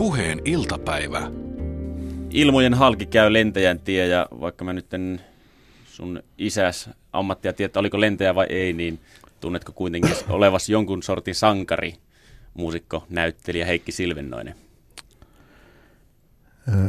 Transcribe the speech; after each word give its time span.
Puheen 0.00 0.40
iltapäivä. 0.44 1.30
Ilmojen 2.30 2.74
halki 2.74 3.06
käy 3.06 3.32
lentäjän 3.32 3.80
tie 3.80 4.06
ja 4.06 4.26
vaikka 4.40 4.64
mä 4.64 4.72
nyt 4.72 4.94
en 4.94 5.20
sun 5.84 6.22
isäs 6.38 6.90
ammattia 7.12 7.52
tiedä, 7.52 7.72
oliko 7.76 8.00
lentäjä 8.00 8.34
vai 8.34 8.46
ei, 8.48 8.72
niin 8.72 9.00
tunnetko 9.40 9.72
kuitenkin 9.72 10.14
olevas 10.28 10.68
jonkun 10.68 11.02
sortin 11.02 11.34
sankari, 11.34 11.94
muusikko, 12.54 13.06
näyttelijä 13.08 13.66
Heikki 13.66 13.92
Silvennoinen? 13.92 14.54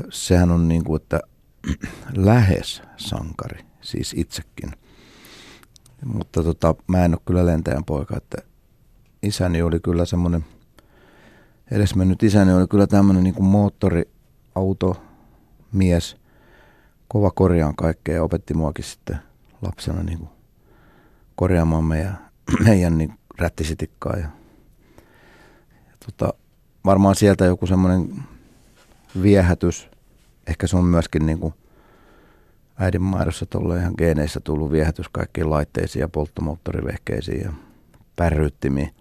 Sehän 0.09 0.51
on 0.51 0.67
niin 0.67 0.83
kuin, 0.83 1.01
että 1.01 1.19
lähes 2.15 2.81
sankari, 2.97 3.59
siis 3.81 4.13
itsekin. 4.17 4.71
Mutta 6.05 6.43
tota, 6.43 6.75
mä 6.87 7.05
en 7.05 7.13
ole 7.13 7.21
kyllä 7.25 7.45
lentäjän 7.45 7.85
poika, 7.85 8.17
että 8.17 8.37
isäni 9.23 9.61
oli 9.61 9.79
kyllä 9.79 10.05
semmoinen, 10.05 10.45
edesmennyt 11.71 12.23
isäni 12.23 12.53
oli 12.53 12.67
kyllä 12.67 12.87
tämmöinen 12.87 13.23
niin 13.23 13.43
moottoriauto 13.43 15.01
mies, 15.71 16.17
kova 17.07 17.31
korjaan 17.31 17.75
kaikkea 17.75 18.15
ja 18.15 18.23
opetti 18.23 18.53
muakin 18.53 18.85
sitten 18.85 19.17
lapsena 19.61 20.03
niin 20.03 20.17
kuin 20.17 20.29
korjaamaan 21.35 21.83
meidän, 21.83 22.17
meidän 22.67 22.97
niin 22.97 23.13
rättisitikkaa. 23.37 24.15
Ja, 24.15 24.27
ja 25.87 25.93
tota, 26.05 26.33
varmaan 26.85 27.15
sieltä 27.15 27.45
joku 27.45 27.67
semmoinen 27.67 28.23
viehätys, 29.21 29.89
ehkä 30.47 30.67
se 30.67 30.77
on 30.77 30.85
myöskin 30.85 31.25
niin 31.25 31.39
kuin 31.39 31.53
äidin 32.77 33.01
maidossa 33.01 33.45
tuolla 33.45 33.75
ihan 33.75 33.93
geeneissä 33.97 34.39
tullut 34.39 34.71
viehätys 34.71 35.09
kaikkiin 35.09 35.49
laitteisiin 35.49 36.01
ja 36.01 36.07
polttomoottorivehkeisiin 36.07 37.41
ja 37.41 37.53
pärryttimiin. 38.15 38.95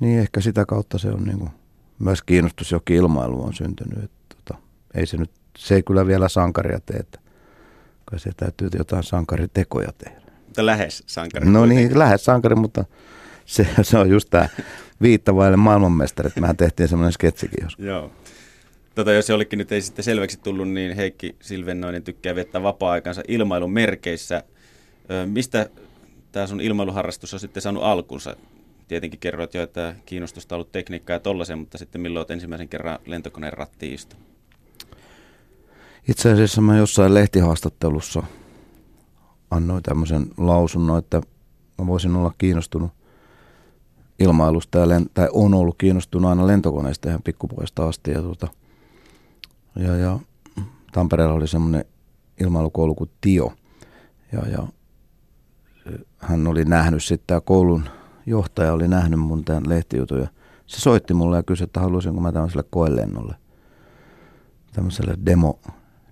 Niin 0.00 0.18
ehkä 0.18 0.40
sitä 0.40 0.66
kautta 0.66 0.98
se 0.98 1.08
on 1.08 1.24
niin 1.24 1.38
kuin, 1.38 1.50
myös 1.98 2.22
kiinnostus 2.22 2.72
jokin 2.72 2.96
ilmailu 2.96 3.44
on 3.44 3.54
syntynyt. 3.54 4.04
Että, 4.04 4.36
tota, 4.36 4.60
ei 4.94 5.06
se 5.06 5.16
nyt, 5.16 5.30
se 5.58 5.74
ei 5.74 5.82
kyllä 5.82 6.06
vielä 6.06 6.28
sankaria 6.28 6.80
tee, 6.86 6.96
että 6.96 7.18
kai 8.04 8.18
se 8.18 8.30
täytyy 8.36 8.68
jotain 8.78 9.02
sankaritekoja 9.02 9.92
tehdä. 9.98 10.20
Mutta 10.44 10.66
lähes 10.66 11.02
sankari. 11.06 11.50
No 11.50 11.66
niin, 11.66 11.98
lähes 11.98 12.24
sankari, 12.24 12.54
mutta 12.54 12.84
se, 13.44 13.66
se 13.82 13.98
on 13.98 14.10
just 14.10 14.30
tämä 14.30 14.48
viittavaille 15.02 15.56
maailmanmestarit. 15.56 16.36
Mehän 16.36 16.56
tehtiin 16.56 16.88
semmoinen 16.88 17.12
sketsikin 17.12 17.64
joskus. 17.64 17.84
Joo. 17.84 18.10
Tota, 18.94 19.12
jos 19.12 19.28
jollekin 19.28 19.58
nyt 19.58 19.72
ei 19.72 19.80
sitten 19.80 20.04
selväksi 20.04 20.40
tullut, 20.40 20.68
niin 20.68 20.96
Heikki 20.96 21.36
Silvennoinen 21.40 22.02
tykkää 22.02 22.34
viettää 22.34 22.62
vapaa-aikansa 22.62 23.22
ilmailun 23.28 23.72
merkeissä. 23.72 24.42
Ö, 25.10 25.26
mistä 25.26 25.70
tämä 26.32 26.46
sun 26.46 26.60
ilmailuharrastus 26.60 27.34
on 27.34 27.40
sitten 27.40 27.62
saanut 27.62 27.82
alkunsa? 27.82 28.36
Tietenkin 28.88 29.20
kerroit 29.20 29.54
jo, 29.54 29.62
että 29.62 29.94
kiinnostusta 30.06 30.54
on 30.54 30.56
ollut 30.56 30.72
tekniikkaa 30.72 31.16
ja 31.16 31.20
tollaisen, 31.20 31.58
mutta 31.58 31.78
sitten 31.78 32.00
milloin 32.00 32.20
olet 32.20 32.30
ensimmäisen 32.30 32.68
kerran 32.68 32.98
lentokoneen 33.06 33.52
rattiin? 33.52 33.98
Itse 36.08 36.32
asiassa 36.32 36.60
mä 36.60 36.76
jossain 36.76 37.14
lehtihaastattelussa 37.14 38.22
annoin 39.50 39.82
tämmöisen 39.82 40.26
lausunnon, 40.36 40.98
että 40.98 41.22
mä 41.78 41.86
voisin 41.86 42.16
olla 42.16 42.34
kiinnostunut 42.38 42.90
ilmailusta 44.18 44.78
ja 44.78 44.86
len- 44.86 45.10
tai 45.14 45.28
on 45.32 45.54
ollut 45.54 45.78
kiinnostunut 45.78 46.30
aina 46.30 46.46
lentokoneista 46.46 47.08
ihan 47.08 47.22
pikkupuolesta 47.22 47.88
asti. 47.88 48.10
Ja, 48.10 48.22
tuota, 48.22 48.48
ja, 49.76 49.96
ja 49.96 50.18
Tampereella 50.92 51.34
oli 51.34 51.48
semmoinen 51.48 51.84
ilmailukoulu 52.40 52.94
kuin 52.94 53.10
Tio. 53.20 53.52
Ja, 54.32 54.48
ja 54.48 54.66
hän 56.18 56.46
oli 56.46 56.64
nähnyt 56.64 57.04
sitten, 57.04 57.42
koulun 57.42 57.88
johtaja 58.26 58.72
oli 58.72 58.88
nähnyt 58.88 59.20
mun 59.20 59.44
tämän 59.44 59.68
lehtijutun 59.68 60.20
ja 60.20 60.28
se 60.66 60.80
soitti 60.80 61.14
mulle 61.14 61.36
ja 61.36 61.42
kysyi, 61.42 61.64
että 61.64 61.80
haluaisinko 61.80 62.20
mä 62.20 62.32
tämmöiselle 62.32 62.64
koelennolle, 62.70 63.34
tämmöiselle 64.72 65.14
demo, 65.26 65.58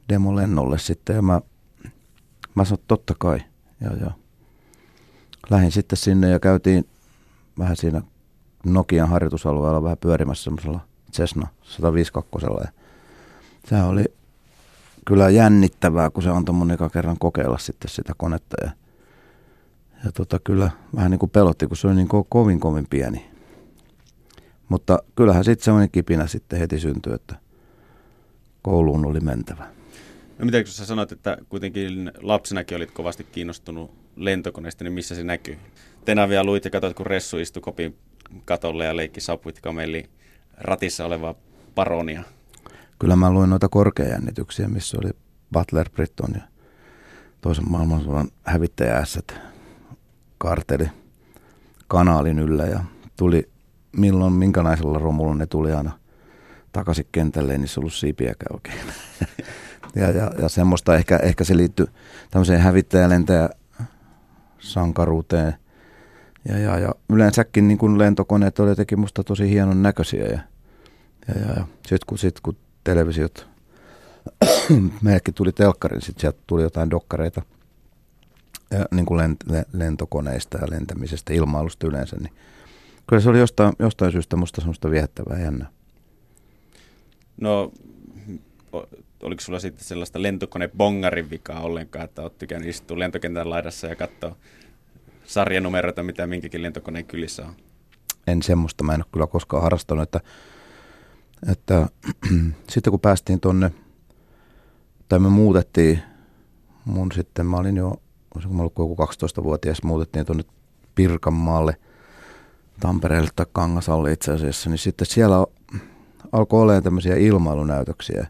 demolennolle 0.08 0.78
sitten. 0.78 1.16
Ja 1.16 1.22
mä, 1.22 1.40
mä 2.54 2.64
sanoin, 2.64 2.84
totta 2.88 3.14
kai. 3.18 3.40
Ja, 3.80 3.96
ja 3.96 4.10
lähdin 5.50 5.72
sitten 5.72 5.96
sinne 5.96 6.30
ja 6.30 6.40
käytiin 6.40 6.88
vähän 7.58 7.76
siinä 7.76 8.02
Nokian 8.64 9.08
harjoitusalueella 9.08 9.82
vähän 9.82 9.98
pyörimässä 9.98 10.44
semmoisella 10.44 10.80
Cessna 11.12 11.48
152. 11.62 12.46
Ja 12.46 12.72
sehän 13.68 13.88
oli 13.88 14.04
kyllä 15.04 15.30
jännittävää, 15.30 16.10
kun 16.10 16.22
se 16.22 16.30
antoi 16.30 16.54
mun 16.54 16.70
eka 16.70 16.90
kerran 16.90 17.18
kokeilla 17.18 17.58
sitten 17.58 17.90
sitä 17.90 18.12
konetta. 18.16 18.56
Ja, 18.64 18.70
ja 20.04 20.12
tota, 20.12 20.38
kyllä 20.44 20.70
vähän 20.96 21.10
niin 21.10 21.18
kuin 21.18 21.30
pelotti, 21.30 21.66
kun 21.66 21.76
se 21.76 21.86
oli 21.86 21.94
niin 21.94 22.08
ko- 22.08 22.26
kovin 22.28 22.60
kovin 22.60 22.86
pieni. 22.90 23.30
Mutta 24.68 24.98
kyllähän 25.16 25.44
sitten 25.44 25.64
semmoinen 25.64 25.90
kipinä 25.90 26.26
sitten 26.26 26.58
heti 26.58 26.78
syntyi, 26.78 27.14
että 27.14 27.36
kouluun 28.62 29.06
oli 29.06 29.20
mentävä. 29.20 29.66
No 30.38 30.44
mitä 30.44 30.62
kun 30.62 30.72
sä 30.72 30.86
sanoit, 30.86 31.12
että 31.12 31.36
kuitenkin 31.48 32.12
lapsenakin 32.22 32.76
olit 32.76 32.90
kovasti 32.90 33.24
kiinnostunut 33.24 33.90
lentokoneesta, 34.16 34.84
niin 34.84 34.92
missä 34.92 35.14
se 35.14 35.24
näkyy? 35.24 35.58
Tenavia 36.04 36.44
luit 36.44 36.64
ja 36.64 36.70
katsoit, 36.70 36.96
kun 36.96 37.06
Ressu 37.06 37.38
istui 37.38 37.62
kopin 37.62 37.96
katolle 38.44 38.84
ja 38.84 38.96
leikki 38.96 39.20
sapuitkamelli 39.20 40.10
ratissa 40.58 41.04
olevaa 41.04 41.34
paronia. 41.74 42.22
Kyllä 42.98 43.16
mä 43.16 43.32
luin 43.32 43.50
noita 43.50 43.68
korkeajännityksiä, 43.68 44.68
missä 44.68 44.98
oli 45.02 45.10
Butler 45.52 45.90
Britton 45.90 46.30
ja 46.34 46.42
toisen 47.40 47.70
maailmansodan 47.70 48.28
hävittäjäässät 48.42 49.51
karteli 50.42 50.88
kanaalin 51.88 52.38
yllä 52.38 52.64
ja 52.64 52.80
tuli 53.16 53.48
milloin 53.96 54.32
minkälaisella 54.32 54.98
romulla 54.98 55.34
ne 55.34 55.46
tuli 55.46 55.72
aina 55.72 55.92
takaisin 56.72 57.06
kentälle, 57.12 57.58
niin 57.58 57.68
se 57.68 57.80
ollut 57.80 57.92
siipiäkään 57.92 58.54
oikein. 58.54 58.78
ja, 59.96 60.10
ja, 60.10 60.30
ja, 60.38 60.48
semmoista 60.48 60.96
ehkä, 60.96 61.16
ehkä 61.16 61.44
se 61.44 61.56
liittyy 61.56 61.86
tämmöiseen 62.30 62.60
hävittäjälentäjä 62.60 63.50
sankaruuteen. 64.58 65.54
Ja, 66.48 66.58
ja, 66.58 66.78
ja 66.78 66.94
yleensäkin 67.08 67.68
niin 67.68 67.78
kuin 67.78 67.98
lentokoneet 67.98 68.58
oli 68.58 68.76
teki 68.76 68.96
musta 68.96 69.24
tosi 69.24 69.50
hienon 69.50 69.82
näköisiä. 69.82 70.24
Ja, 70.24 70.40
ja, 71.28 71.40
ja, 71.40 71.48
ja 71.56 71.66
sitten 71.82 72.06
kun, 72.06 72.18
sit, 72.18 72.40
kun 72.40 72.56
televisiot, 72.84 73.48
meillekin 75.02 75.34
tuli 75.34 75.52
telkkari, 75.52 76.00
sitten 76.00 76.20
sieltä 76.20 76.38
tuli 76.46 76.62
jotain 76.62 76.90
dokkareita 76.90 77.42
niin 78.90 79.06
kuin 79.06 79.18
lent, 79.18 79.40
lentokoneista 79.72 80.58
ja 80.58 80.70
lentämisestä, 80.70 81.32
ilmailusta 81.32 81.86
yleensä, 81.86 82.16
niin 82.16 82.32
kyllä 83.06 83.22
se 83.22 83.30
oli 83.30 83.38
jostain, 83.38 83.72
jostain 83.78 84.12
syystä 84.12 84.36
musta 84.36 84.60
semmoista 84.60 84.90
viettävää 84.90 85.40
jännää. 85.40 85.68
No, 87.40 87.72
oliko 89.22 89.40
sulla 89.40 89.58
sitten 89.58 89.84
sellaista 89.84 90.18
lentokone-bongarin 90.18 91.30
vikaa 91.30 91.60
ollenkaan, 91.60 92.04
että 92.04 92.22
olet 92.22 92.38
tykännyt 92.38 92.68
istua 92.68 92.98
lentokentän 92.98 93.50
laidassa 93.50 93.86
ja 93.86 93.96
katsoa 93.96 94.36
sarjanumeroita, 95.24 96.02
mitä 96.02 96.26
minkäkin 96.26 96.62
lentokoneen 96.62 97.04
kylissä 97.04 97.46
on? 97.46 97.54
En 98.26 98.42
semmoista, 98.42 98.84
mä 98.84 98.94
en 98.94 99.00
ole 99.00 99.06
kyllä 99.12 99.26
koskaan 99.26 99.62
harrastanut, 99.62 100.02
että, 100.02 100.20
että 101.50 101.88
sitten 102.72 102.90
kun 102.90 103.00
päästiin 103.00 103.40
tonne, 103.40 103.70
tai 105.08 105.18
me 105.18 105.28
muutettiin, 105.28 106.02
mun 106.84 107.12
sitten, 107.12 107.46
mä 107.46 107.56
olin 107.56 107.76
jo, 107.76 108.02
olisiko 108.34 108.54
mä 108.54 108.62
ollut 108.62 108.78
joku 108.78 108.96
12-vuotias, 109.40 109.82
muutettiin 109.82 110.26
tuonne 110.26 110.44
Pirkanmaalle, 110.94 111.76
Tampereelle 112.80 113.30
tai 113.36 113.46
Kangasalle 113.52 114.12
itse 114.12 114.32
asiassa, 114.32 114.70
niin 114.70 114.78
sitten 114.78 115.06
siellä 115.06 115.46
alkoi 116.32 116.62
olemaan 116.62 116.82
tämmöisiä 116.82 117.16
ilmailunäytöksiä. 117.16 118.26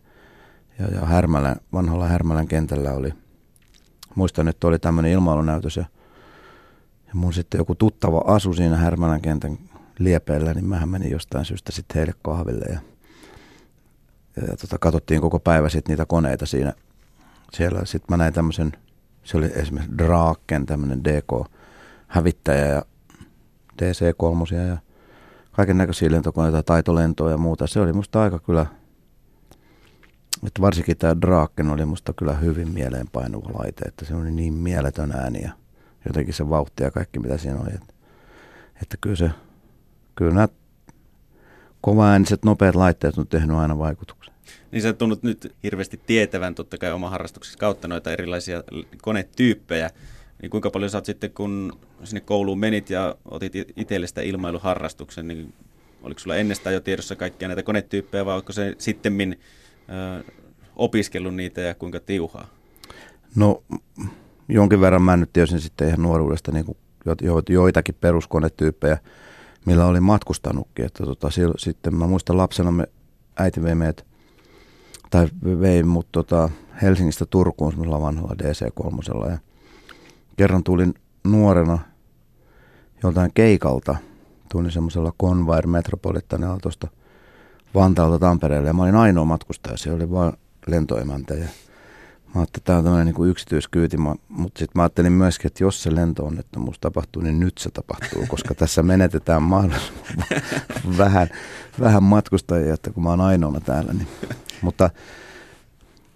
Ja, 0.79 0.87
ja 0.87 1.01
Härmälän, 1.01 1.57
vanhalla 1.73 2.09
Härmälän 2.09 2.49
kentällä 2.49 2.93
oli, 2.93 3.13
muistan, 4.15 4.49
että 4.49 4.67
oli 4.67 4.79
tämmöinen 4.79 5.13
ilmailunäytös 5.13 5.77
ja, 5.77 5.85
ja 7.09 7.15
mun 7.15 7.33
sitten 7.33 7.59
joku 7.59 7.75
tuttava 7.75 8.23
asu 8.27 8.55
siinä 8.55 8.77
Härmälän 8.77 9.21
kentän 9.21 9.59
liepeillä, 9.99 10.55
niin 10.55 10.65
mähän 10.65 10.89
menin 10.89 11.11
jostain 11.11 11.45
syystä 11.45 11.73
sitten 11.73 11.97
heille 11.97 12.13
kahville 12.23 12.65
ja, 12.65 12.79
ja, 14.37 14.43
ja 14.51 14.57
tota, 14.57 14.79
katsottiin 14.79 15.21
koko 15.21 15.39
päivä 15.41 15.69
sitten 15.69 15.93
niitä 15.93 16.07
koneita 16.07 16.47
siinä. 16.47 16.73
Siellä 17.53 17.85
sitten 17.85 18.07
mä 18.11 18.17
näin 18.17 18.33
tämmöisen, 18.33 18.73
se 19.25 19.37
oli 19.37 19.51
esimerkiksi 19.55 19.99
Draaken, 19.99 20.67
tämmöinen 20.67 21.05
DK-hävittäjä 21.05 22.67
ja 22.67 22.83
DC-3 23.83 24.55
ja 24.55 24.77
kaiken 25.53 25.79
näköisiä 25.79 26.11
lentokoneita, 26.11 26.63
taitolentoja 26.63 27.33
ja 27.33 27.39
muuta. 27.39 27.67
Se 27.67 27.81
oli 27.81 27.93
musta 27.93 28.23
aika 28.23 28.39
kyllä, 28.39 28.67
että 30.47 30.63
varsinkin 30.63 30.97
tämä 30.97 31.21
Draaken 31.21 31.71
oli 31.71 31.85
musta 31.85 32.13
kyllä 32.13 32.35
hyvin 32.35 32.69
mieleenpainuva 32.69 33.59
laite, 33.59 33.85
että 33.85 34.05
se 34.05 34.15
oli 34.15 34.31
niin 34.31 34.55
mieletön 34.55 35.13
ääni 35.13 35.43
ja 35.43 35.53
jotenkin 36.07 36.35
se 36.35 36.49
vauhti 36.49 36.83
ja 36.83 36.91
kaikki 36.91 37.19
mitä 37.19 37.39
siinä 37.39 37.61
oli. 37.61 37.71
Että, 37.75 37.95
että 38.83 38.97
kyllä 39.01 39.17
se, 39.17 39.31
kyllä 40.15 40.35
nämä 40.35 40.49
kovaääniset 41.81 42.45
nopeat 42.45 42.75
laitteet 42.75 43.19
on 43.19 43.27
tehnyt 43.27 43.57
aina 43.57 43.79
vaikutuksen. 43.79 44.32
Niin 44.73 44.83
sä 44.83 44.93
tunnut 44.93 45.23
nyt 45.23 45.55
hirveästi 45.63 46.01
tietävän 46.07 46.55
totta 46.55 46.79
kai 46.79 46.93
oma 46.93 47.11
harrastuksessa 47.11 47.59
kautta 47.59 47.89
noita 47.89 48.13
erilaisia 48.13 48.63
konetyyppejä. 49.03 49.91
Niin 50.43 50.51
kuinka 50.51 50.71
paljon 50.71 50.91
sä 50.91 50.99
oot 50.99 51.05
sitten, 51.05 51.31
kun 51.31 51.79
sinne 52.05 52.21
kouluun 52.21 52.59
menit 52.59 52.91
ja 52.91 53.15
otit 53.25 53.53
itselle 53.77 54.07
sitä 54.07 54.21
ilmailuharrastuksen, 54.21 55.29
niin 55.29 55.55
oliko 56.03 56.21
sulla 56.21 56.37
ennestään 56.37 56.75
jo 56.75 56.81
tiedossa 56.81 57.17
kaikkia 57.17 57.49
näitä 57.49 57.63
konetyyppejä 57.63 58.27
vai 58.27 58.37
onko 58.37 58.53
se 58.53 58.75
sitten 58.79 59.37
opiskellut 60.77 61.35
niitä 61.35 61.61
ja 61.61 61.75
kuinka 61.75 62.01
tiuhaa? 62.01 62.49
No 63.37 63.63
jonkin 64.49 64.81
verran 64.81 65.03
mä 65.03 65.17
nyt 65.17 65.33
tiesin 65.33 65.61
sitten 65.61 65.89
ihan 65.89 66.03
nuoruudesta 66.03 66.53
niin 66.53 66.65
kuin 66.65 66.79
jo, 67.05 67.43
joitakin 67.49 67.95
peruskonetyyppejä, 68.01 68.99
millä 69.67 69.87
olin 69.87 70.03
matkustanutkin. 70.03 70.85
Että 70.85 71.05
tota, 71.05 71.29
sitten 71.57 71.95
mä 71.95 72.07
muistan 72.07 72.37
lapsena 72.37 72.71
me 72.71 72.87
äiti 73.37 73.63
vei 73.63 73.75
meidät, 73.75 74.07
tai 75.13 75.29
vei 75.61 75.83
mut 75.83 76.07
tota, 76.13 76.49
Helsingistä 76.83 77.27
Turkuun 77.27 77.73
semmoisella 77.73 78.01
vanhalla 78.01 78.35
DC-3. 78.43 79.31
Ja 79.31 79.39
kerran 80.37 80.65
tulin 80.65 80.95
nuorena 81.25 81.79
joltain 83.03 83.31
keikalta, 83.35 83.97
tulin 84.53 84.71
semmoisella 84.71 85.13
Convair 85.23 85.67
Metropolitanilla 85.67 86.59
tuosta 86.63 86.89
Vantaalta 87.75 88.19
Tampereelle 88.19 88.69
ja 88.69 88.75
mä 88.75 88.83
olin 88.83 88.95
ainoa 88.95 89.25
matkustaja, 89.25 89.77
se 89.77 89.93
oli 89.93 90.11
vain 90.11 90.33
lentoemäntä 90.67 91.35
ja 91.35 91.49
Mä 92.35 92.41
ajattelin, 92.41 92.61
että 92.61 92.61
tämä 92.65 92.79
on 92.79 92.85
tämmöinen 92.85 93.15
niin 93.15 93.31
yksityiskyyti, 93.31 93.97
mutta 94.29 94.59
sitten 94.59 94.73
mä 94.75 94.83
ajattelin 94.83 95.13
myöskin, 95.13 95.47
että 95.47 95.65
jos 95.65 95.83
se 95.83 95.95
lentoonnettomuus 95.95 96.79
tapahtuu, 96.79 97.23
niin 97.23 97.41
nyt 97.41 97.59
se 97.59 97.71
tapahtuu, 97.71 98.27
koska 98.29 98.55
tässä 98.55 98.83
menetetään 98.83 99.43
mahdollisimman 99.43 100.27
vähän, 100.99 101.29
vähän 101.81 102.03
matkustajia, 102.03 102.75
että 102.75 102.91
kun 102.91 103.03
mä 103.03 103.11
oon 103.11 103.21
ainoana 103.21 103.61
täällä. 103.61 103.93
Niin. 103.93 104.09
Mutta 104.63 104.91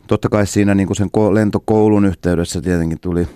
totta 0.06 0.28
kai 0.28 0.46
siinä 0.46 0.74
niin 0.74 0.86
kuin 0.86 0.96
sen 0.96 1.10
lentokoulun 1.32 2.04
yhteydessä 2.04 2.60
tietenkin 2.60 3.00
tuli, 3.00 3.28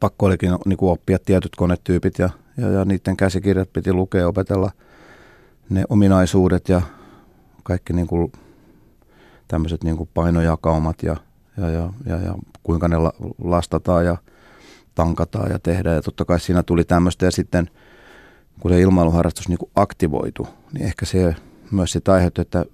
pakko 0.00 0.26
olikin 0.26 0.50
niin 0.66 0.76
kuin 0.76 0.92
oppia 0.92 1.18
tietyt 1.18 1.56
konetyypit 1.56 2.18
ja, 2.18 2.30
ja, 2.56 2.68
ja 2.68 2.84
niiden 2.84 3.16
käsikirjat 3.16 3.72
piti 3.72 3.92
lukea, 3.92 4.28
opetella 4.28 4.70
ne 5.70 5.84
ominaisuudet 5.88 6.68
ja 6.68 6.82
kaikki 7.62 7.92
niin 7.92 8.06
kuin 8.06 8.32
tämmöiset 9.48 9.84
niin 9.84 9.96
kuin 9.96 10.10
painojakaumat 10.14 11.02
ja 11.02 11.16
ja, 11.56 11.70
ja, 11.70 11.90
ja, 12.06 12.16
ja 12.16 12.34
kuinka 12.62 12.88
ne 12.88 12.96
lastataan 13.44 14.06
ja 14.06 14.16
tankataan 14.94 15.50
ja 15.50 15.58
tehdään. 15.58 15.96
Ja 15.96 16.02
totta 16.02 16.24
kai 16.24 16.40
siinä 16.40 16.62
tuli 16.62 16.84
tämmöistä 16.84 17.24
ja 17.24 17.30
sitten 17.30 17.70
kun 18.60 18.70
se 18.70 18.80
ilmailuharrastus 18.80 19.48
niin 19.48 19.58
kuin 19.58 19.70
aktivoitu, 19.76 20.48
niin 20.72 20.86
ehkä 20.86 21.06
se 21.06 21.36
myös 21.70 21.92
sitä 21.92 22.12
aiheutti, 22.12 22.40
että 22.40 22.64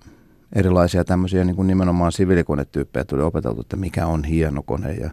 erilaisia 0.52 1.04
tämmöisiä 1.04 1.44
niin 1.44 1.56
kuin 1.56 1.68
nimenomaan 1.68 2.12
siviilikonetyyppejä 2.12 3.04
tuli 3.04 3.22
opeteltu, 3.22 3.60
että 3.60 3.76
mikä 3.76 4.06
on 4.06 4.24
hieno 4.24 4.62
kone 4.62 4.92
ja 4.92 5.10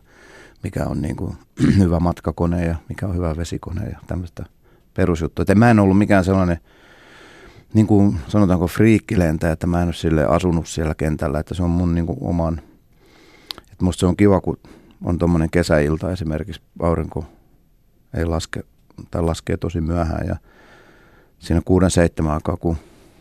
mikä 0.64 0.86
on 0.86 1.02
niin 1.02 1.16
kuin 1.16 1.38
hyvä 1.80 2.00
matkakone 2.00 2.66
ja 2.66 2.76
mikä 2.90 3.08
on 3.08 3.16
hyvä 3.16 3.38
vesikone 3.38 3.90
ja 3.90 4.00
tämmöistä 4.08 4.46
perusjuttua. 4.94 5.44
Että 5.44 5.56
mä 5.56 5.72
en 5.72 5.80
ollut 5.80 5.98
mikään 5.98 6.24
sellainen, 6.24 6.58
niin 7.74 7.88
kuin 7.88 8.18
sanotaanko 8.28 8.68
friikkilentäjä, 8.68 9.54
että 9.54 9.68
mä 9.68 9.82
en 9.82 9.88
ole 9.88 9.94
sille 9.94 10.26
asunut 10.26 10.68
siellä 10.68 10.96
kentällä, 10.96 11.40
että 11.40 11.54
se 11.54 11.64
on 11.64 11.70
mun 11.70 11.96
niin 11.96 12.06
kuin 12.06 12.18
oman 12.22 12.62
et 13.76 13.82
musta 13.82 14.00
se 14.00 14.06
on 14.06 14.18
kiva, 14.18 14.42
kun 14.42 14.58
on 15.04 15.18
tuommoinen 15.18 15.50
kesäilta 15.50 16.12
esimerkiksi, 16.12 16.62
aurinko 16.80 17.26
ei 18.14 18.26
laske 18.26 18.64
tai 19.12 19.22
laskee 19.22 19.58
tosi 19.58 19.82
myöhään 19.82 20.28
ja 20.28 20.36
siinä 21.40 21.62
kuuden 21.66 21.92
seitsemän 21.92 22.34
aikaa, 22.34 22.58
kun 22.58 22.78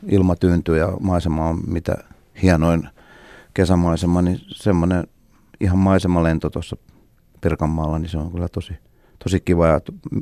ilma 0.08 0.36
tyyntyy 0.36 0.78
ja 0.78 0.92
maisema 1.00 1.48
on 1.48 1.60
mitä 1.66 1.94
hienoin 2.42 2.88
kesämaisema, 3.54 4.22
niin 4.22 4.40
semmoinen 4.46 5.06
ihan 5.60 5.78
maisemalento 5.78 6.50
tuossa 6.50 6.76
Pirkanmaalla, 7.40 7.98
niin 7.98 8.08
se 8.08 8.18
on 8.18 8.32
kyllä 8.32 8.48
tosi, 8.48 8.74
tosi 9.24 9.40
kiva 9.40 9.66
ja 9.66 9.80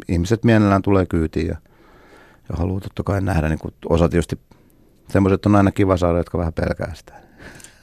ihmiset 0.08 0.44
mielellään 0.44 0.82
tulee 0.82 1.06
kyytiin 1.06 1.46
ja, 1.46 1.56
ja 2.48 2.56
haluaa 2.56 2.80
totta 2.80 3.02
kai 3.02 3.20
nähdä, 3.20 3.48
niin 3.48 3.58
osa 3.88 4.08
tietysti 4.08 4.38
semmoiset 5.08 5.46
on 5.46 5.56
aina 5.56 5.70
kiva 5.70 5.96
saada, 5.96 6.18
jotka 6.18 6.38
vähän 6.38 6.52
pelkää 6.52 6.94
sitä. 6.94 7.12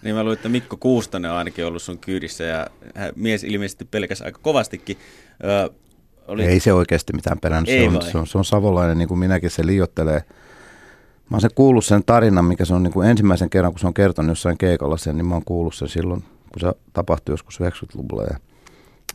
Niin 0.04 0.16
mä 0.16 0.24
luulen, 0.24 0.38
että 0.38 0.50
Mikko 0.50 0.78
Kuustonen 0.78 1.31
on 1.31 1.38
ainakin 1.38 1.66
ollut 1.66 1.81
sun 1.81 2.00
kyydissä 2.00 2.44
ja 2.44 2.68
mies 3.16 3.44
ilmeisesti 3.44 3.86
pelkäsi 3.86 4.24
aika 4.24 4.40
kovastikin. 4.42 4.98
Ö, 5.44 5.69
oli... 6.28 6.46
Ei 6.46 6.60
se 6.60 6.74
oikeasti 6.74 7.13
mitään 7.13 7.40
perännyt. 7.40 7.69
Se 7.69 7.88
on, 7.88 8.01
se, 8.01 8.18
on, 8.18 8.28
se 8.28 8.38
on 8.38 8.46
savolainen, 8.46 8.98
niin 8.98 9.07
kuin 9.07 9.19
minäkin 9.19 9.50
se 9.50 9.66
liiottelee. 9.66 10.24
Mä 11.30 11.36
oon 11.36 11.42
sen 11.42 11.51
kuullut 11.56 11.86
sen 11.86 12.04
tarinan, 12.06 12.46
mikä 12.46 12.66
se 12.66 12.74
on 12.74 12.84
niin 12.84 12.94
kuin 12.94 13.10
ensimmäisen 13.10 13.50
kerran, 13.50 13.72
kun 13.72 13.80
se 13.80 13.88
on 13.88 13.94
kertonut 13.94 14.30
jossain 14.30 14.57
keikalla 14.57 14.98
sen, 14.98 15.18
niin 15.18 15.25
mä 15.25 15.36
oon 15.36 15.46
kuullut 15.46 15.75
sen 15.75 15.88
silloin, 15.88 16.22
kun 16.22 16.60
se 16.60 16.72
tapahtui 16.94 17.34
joskus 17.34 17.60
90-luvulla. 17.62 18.24
Ja, 18.24 18.38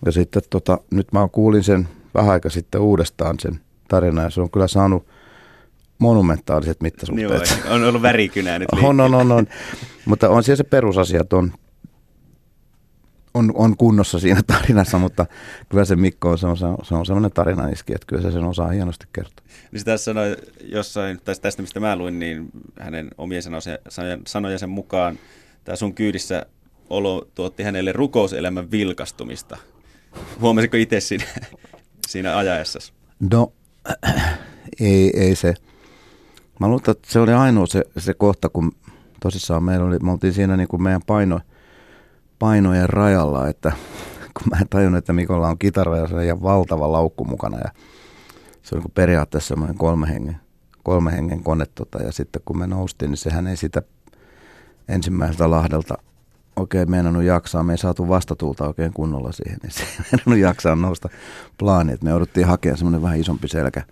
ja 0.04 0.12
sitten 0.12 0.42
tota, 0.50 0.78
nyt 0.90 1.12
mä 1.12 1.28
kuulin 1.32 1.64
sen 1.64 1.88
vähän 2.14 2.30
aika 2.30 2.50
sitten 2.50 2.80
uudestaan 2.80 3.36
sen 3.40 3.60
tarinan 3.88 4.24
ja 4.24 4.30
se 4.30 4.40
on 4.40 4.50
kyllä 4.50 4.68
saanut 4.68 5.06
monumentaaliset 5.98 6.80
mittasuhteet. 6.80 7.60
Niin 7.64 7.72
on 7.72 7.84
ollut 7.84 8.02
värikynää 8.02 8.58
nyt 8.58 8.68
on, 8.82 9.00
on, 9.00 9.14
on, 9.14 9.32
on. 9.32 9.46
Mutta 10.04 10.28
on 10.28 10.42
siellä 10.42 10.56
se 10.56 10.64
perusasia, 10.64 11.20
että 11.20 11.36
on, 11.36 11.52
on, 13.34 13.52
on 13.54 13.76
kunnossa 13.76 14.18
siinä 14.18 14.40
tarinassa, 14.46 14.98
mutta 14.98 15.26
kyllä 15.68 15.84
se 15.84 15.96
Mikko 15.96 16.30
on, 16.30 16.38
se 16.38 16.46
on, 16.46 16.56
se 16.82 16.94
on 16.94 17.06
sellainen 17.06 17.32
tarinaniski, 17.32 17.94
että 17.94 18.06
kyllä 18.06 18.22
se 18.22 18.30
sen 18.30 18.44
osaa 18.44 18.68
hienosti 18.68 19.06
kertoa. 19.12 19.46
Niin 19.72 19.80
sitä 19.80 19.96
sanoi 19.96 20.36
jossain, 20.62 21.20
tai 21.24 21.34
tästä 21.42 21.62
mistä 21.62 21.80
mä 21.80 21.96
luin, 21.96 22.18
niin 22.18 22.48
hänen 22.80 23.10
omien 23.18 23.42
sanojensa 24.26 24.66
mukaan 24.66 25.18
tämä 25.64 25.76
sun 25.76 25.94
kyydissä 25.94 26.46
olo 26.90 27.28
tuotti 27.34 27.62
hänelle 27.62 27.92
rukouselämän 27.92 28.70
vilkastumista. 28.70 29.56
Huomasitko 30.40 30.76
itse 30.76 31.00
siinä, 31.00 31.24
siinä 32.08 32.36
ajaessa? 32.36 32.78
No, 33.32 33.52
ei, 34.80 35.20
ei 35.20 35.34
se 35.34 35.54
Mä 36.60 36.66
luulen, 36.66 36.90
että 36.90 37.12
se 37.12 37.20
oli 37.20 37.32
ainoa 37.32 37.66
se, 37.66 37.84
se 37.98 38.14
kohta, 38.14 38.48
kun 38.48 38.72
tosissaan 39.20 39.62
meillä 39.62 39.86
oli, 39.86 39.98
me 39.98 40.12
oltiin 40.12 40.32
siinä 40.32 40.56
niin 40.56 40.68
kuin 40.68 40.82
meidän 40.82 41.02
paino, 41.06 41.40
painojen 42.38 42.88
rajalla, 42.88 43.48
että 43.48 43.72
kun 44.38 44.48
mä 44.50 44.56
en 44.60 44.68
tajunnut, 44.68 44.98
että 44.98 45.12
Mikolla 45.12 45.48
on 45.48 45.58
kitara 45.58 45.96
ja 45.96 46.08
se 46.08 46.14
on 46.14 46.22
ihan 46.22 46.42
valtava 46.42 46.92
laukku 46.92 47.24
mukana 47.24 47.58
ja 47.58 47.70
se 48.62 48.74
oli 48.74 48.82
niin 48.82 48.92
periaatteessa 48.94 49.48
semmoinen 49.48 49.78
kolme 49.78 50.08
hengen, 50.08 50.36
kolme 50.82 51.12
hengen 51.12 51.42
kone 51.42 51.66
tota, 51.74 52.02
ja 52.02 52.12
sitten 52.12 52.42
kun 52.44 52.58
me 52.58 52.66
noustiin, 52.66 53.10
niin 53.10 53.18
sehän 53.18 53.46
ei 53.46 53.56
sitä 53.56 53.82
ensimmäiseltä 54.88 55.50
lahdelta 55.50 55.94
oikein 56.56 56.90
meinannut 56.90 57.22
jaksaa. 57.22 57.62
Me 57.62 57.72
ei 57.72 57.78
saatu 57.78 58.08
vastatuulta 58.08 58.66
oikein 58.66 58.92
kunnolla 58.92 59.32
siihen, 59.32 59.58
niin 59.62 59.72
se 59.72 59.82
ei 59.82 60.04
meinannut 60.12 60.38
jaksaa 60.38 60.76
nousta 60.76 61.08
plaani. 61.58 61.96
Me 62.02 62.10
jouduttiin 62.10 62.46
hakemaan 62.46 62.78
semmoinen 62.78 63.02
vähän 63.02 63.20
isompi 63.20 63.48
selkä 63.48 63.82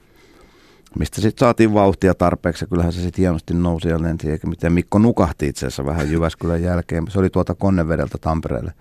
mistä 0.98 1.20
sitten 1.20 1.46
saatiin 1.46 1.74
vauhtia 1.74 2.14
tarpeeksi 2.14 2.64
ja 2.64 2.68
kyllähän 2.68 2.92
se 2.92 3.00
sitten 3.00 3.22
hienosti 3.22 3.54
nousi 3.54 3.88
ja 3.88 4.02
lenti, 4.02 4.30
eikä 4.30 4.46
miten 4.46 4.72
Mikko 4.72 4.98
nukahti 4.98 5.48
itse 5.48 5.66
asiassa 5.66 5.86
vähän 5.86 6.10
Jyväskylän 6.12 6.62
jälkeen. 6.62 7.04
Se 7.08 7.18
oli 7.18 7.30
tuota 7.30 7.54
Konnevedeltä 7.54 8.18
Tampereelle 8.20 8.72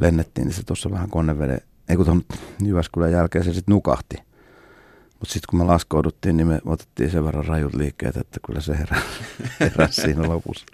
lennettiin, 0.00 0.46
niin 0.46 0.54
se 0.54 0.62
tuossa 0.62 0.90
vähän 0.90 1.10
Konneveden, 1.10 1.60
ei 1.88 1.96
kun 1.96 2.04
tuon 2.04 2.22
Jyväskylän 2.64 3.12
jälkeen 3.12 3.44
se 3.44 3.52
sitten 3.52 3.72
nukahti. 3.72 4.16
Mutta 5.20 5.32
sitten 5.32 5.46
kun 5.50 5.58
me 5.58 5.64
laskouduttiin, 5.64 6.36
niin 6.36 6.46
me 6.46 6.60
otettiin 6.64 7.10
sen 7.10 7.24
verran 7.24 7.44
rajut 7.44 7.74
liikkeet, 7.74 8.16
että 8.16 8.40
kyllä 8.46 8.60
se 8.60 8.78
heräsi, 8.78 9.06
heräsi 9.60 10.02
siinä 10.02 10.28
lopussa. 10.28 10.66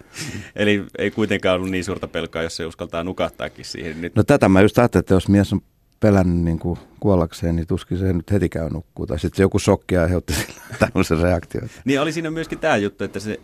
Eli 0.57 0.87
ei 0.99 1.11
kuitenkaan 1.11 1.57
ollut 1.57 1.71
niin 1.71 1.85
suurta 1.85 2.09
pelkoa, 2.09 2.43
jos 2.43 2.57
se 2.57 2.67
uskaltaa 2.67 3.05
nukahtaakin 3.05 3.65
siihen. 3.65 4.01
Nyt. 4.01 4.15
No 4.15 4.25
tätä 4.25 4.49
mä 4.49 4.61
just 4.61 4.79
ajattelin, 4.79 5.01
että 5.01 5.15
jos 5.15 5.29
mies 5.29 5.53
on 5.53 5.61
pelännyt 6.01 6.45
niin 6.45 6.59
kuin 6.59 6.79
kuollakseen, 7.01 7.57
niin 7.57 7.67
tuskin 7.67 7.99
se 7.99 8.13
nyt 8.13 8.31
heti 8.31 8.49
käy 8.49 8.71
nukkuu. 8.71 9.07
Tai 9.07 9.19
sitten 9.19 9.45
joku 9.45 9.59
shokki 9.59 9.97
aiheutti 9.97 10.35
tämmöisen 10.79 11.19
reaktion. 11.19 11.69
Niin 11.85 12.01
oli 12.01 12.13
siinä 12.13 12.31
myöskin 12.31 12.59
tämä 12.59 12.77
juttu, 12.77 13.05
että 13.05 13.21
se, 13.21 13.41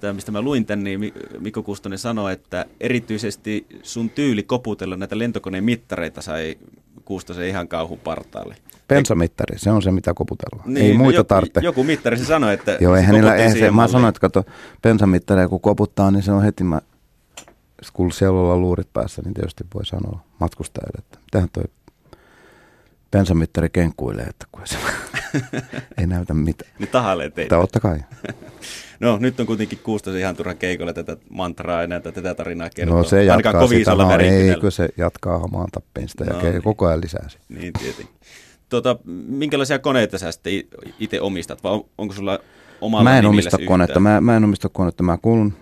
tämä 0.00 0.12
mistä 0.12 0.32
mä 0.32 0.42
luin 0.42 0.66
tämän, 0.66 0.84
niin 0.84 1.12
Mikko 1.38 1.62
Kustonen 1.62 1.98
sanoi, 1.98 2.32
että 2.32 2.66
erityisesti 2.80 3.66
sun 3.82 4.10
tyyli 4.10 4.42
koputella 4.42 4.96
näitä 4.96 5.18
lentokoneen 5.18 5.64
mittareita 5.64 6.22
sai 6.22 6.58
Kustosen 7.04 7.48
ihan 7.48 7.68
kauhun 7.68 7.98
partaalle. 7.98 8.56
Pensamittari, 8.88 9.58
se 9.58 9.70
on 9.70 9.82
se 9.82 9.90
mitä 9.90 10.14
koputellaan. 10.14 10.74
Niin, 10.74 10.86
Ei 10.86 10.92
no 10.92 10.98
muita 10.98 11.18
joku, 11.18 11.28
tarvitse. 11.28 11.60
Joku 11.60 11.84
mittari 11.84 12.18
se 12.18 12.24
sanoi, 12.24 12.54
että 12.54 12.78
Joo, 12.80 12.96
eihän 12.96 13.14
niillä, 13.14 13.34
eihän 13.34 13.58
se, 13.58 13.70
mä 13.70 13.88
sanoin, 13.88 14.08
että 14.08 14.20
kato, 14.20 14.44
pensamittari 14.82 15.48
kun 15.48 15.60
koputtaa, 15.60 16.10
niin 16.10 16.22
se 16.22 16.32
on 16.32 16.42
heti, 16.42 16.64
mä, 16.64 16.80
kun 17.92 18.12
siellä 18.12 18.40
ollaan 18.40 18.60
luurit 18.60 18.92
päässä, 18.92 19.22
niin 19.22 19.34
tietysti 19.34 19.64
voi 19.74 19.86
sanoa 19.86 20.27
matkustajalle, 20.40 20.98
että 20.98 21.18
mitähän 21.24 21.48
toi 21.52 21.64
bensamittari 23.10 23.68
kenkkuilee, 23.70 24.24
että 24.24 24.46
kun 24.52 24.62
se 24.64 24.76
ei 25.98 26.06
näytä 26.06 26.34
mitään. 26.34 26.72
Niin 26.78 26.88
tahailee 26.88 27.30
teitä. 27.30 27.56
Totta 27.56 27.80
kai. 27.80 27.98
no 29.00 29.18
nyt 29.18 29.40
on 29.40 29.46
kuitenkin 29.46 29.78
kuustosi 29.82 30.18
ihan 30.18 30.36
turha 30.36 30.54
keikolla 30.54 30.92
tätä 30.92 31.16
mantraa 31.30 31.80
ja 31.80 31.86
näitä 31.86 32.12
tätä 32.12 32.34
tarinaa 32.34 32.70
kertoa. 32.74 32.96
No 32.96 33.04
se 33.04 33.24
jatkaa 33.24 33.66
sitä, 33.66 33.94
no, 33.94 34.18
eikö 34.18 34.70
se 34.70 34.88
jatkaa 34.96 35.38
hamaan 35.38 35.68
tappinsta 35.72 36.24
ja 36.24 36.32
no, 36.32 36.42
niin. 36.42 36.62
koko 36.62 36.86
ajan 36.86 37.00
lisää 37.00 37.28
sitä. 37.28 37.44
Niin 37.48 37.72
tietenkin. 37.72 38.14
Tota, 38.68 38.96
minkälaisia 39.28 39.78
koneita 39.78 40.18
sä 40.18 40.32
sitten 40.32 40.52
itse 40.98 41.20
omistat 41.20 41.62
vai 41.62 41.80
onko 41.98 42.14
sulla 42.14 42.38
oma 42.80 43.02
Mä 43.02 43.18
en 43.18 43.26
omista 43.26 43.58
konetta, 43.66 44.00
mä, 44.00 44.20
mä 44.20 44.36
en 44.36 44.44
omista 44.44 44.68
konetta, 44.68 45.02
mä 45.02 45.18
kuulun 45.22 45.54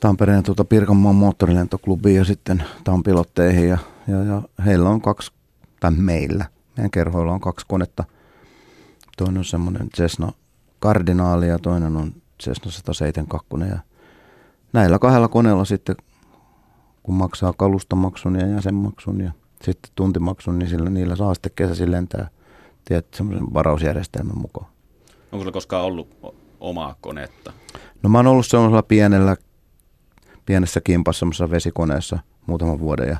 Tampereen 0.00 0.42
tuota 0.42 0.64
Pirkanmaan 0.64 1.14
moottorilentoklubiin 1.14 2.16
ja 2.16 2.24
sitten 2.24 2.64
Tampilotteihin 2.84 3.68
ja, 3.68 3.78
ja, 4.08 4.22
ja 4.22 4.42
heillä 4.64 4.88
on 4.88 5.00
kaksi 5.00 5.32
tai 5.80 5.90
meillä, 5.90 6.46
meidän 6.76 6.90
kerhoilla 6.90 7.32
on 7.32 7.40
kaksi 7.40 7.66
konetta. 7.68 8.04
Toinen 9.16 9.38
on 9.38 9.44
semmoinen 9.44 9.90
Cessna 9.90 10.32
Kardinaali 10.78 11.48
ja 11.48 11.58
toinen 11.58 11.96
on 11.96 12.12
Cessna 12.42 12.70
172. 12.70 13.48
Ja 13.70 13.78
näillä 14.72 14.98
kahdella 14.98 15.28
koneella 15.28 15.64
sitten, 15.64 15.96
kun 17.02 17.14
maksaa 17.14 17.52
kalustomaksun 17.52 18.40
ja 18.40 18.46
jäsenmaksun 18.46 19.20
ja 19.20 19.32
sitten 19.62 19.92
tuntimaksun, 19.94 20.58
niin 20.58 20.68
sillä, 20.68 20.90
niillä 20.90 21.16
saa 21.16 21.34
sitten 21.34 21.52
kesäisin 21.56 21.90
lentää 21.90 22.28
tiedät, 22.84 23.06
semmoisen 23.14 23.54
varausjärjestelmän 23.54 24.38
mukaan. 24.38 24.66
Onko 25.32 25.38
sulla 25.38 25.52
koskaan 25.52 25.84
ollut 25.84 26.08
omaa 26.60 26.96
konetta? 27.00 27.52
No 28.02 28.08
mä 28.08 28.18
oon 28.18 28.26
ollut 28.26 28.46
semmoisella 28.46 28.82
pienellä, 28.82 29.36
pienessä 30.46 30.80
kimpassa 30.80 31.18
semmoisessa 31.18 31.50
vesikoneessa 31.50 32.18
muutaman 32.46 32.78
vuoden 32.78 33.08
ja 33.08 33.16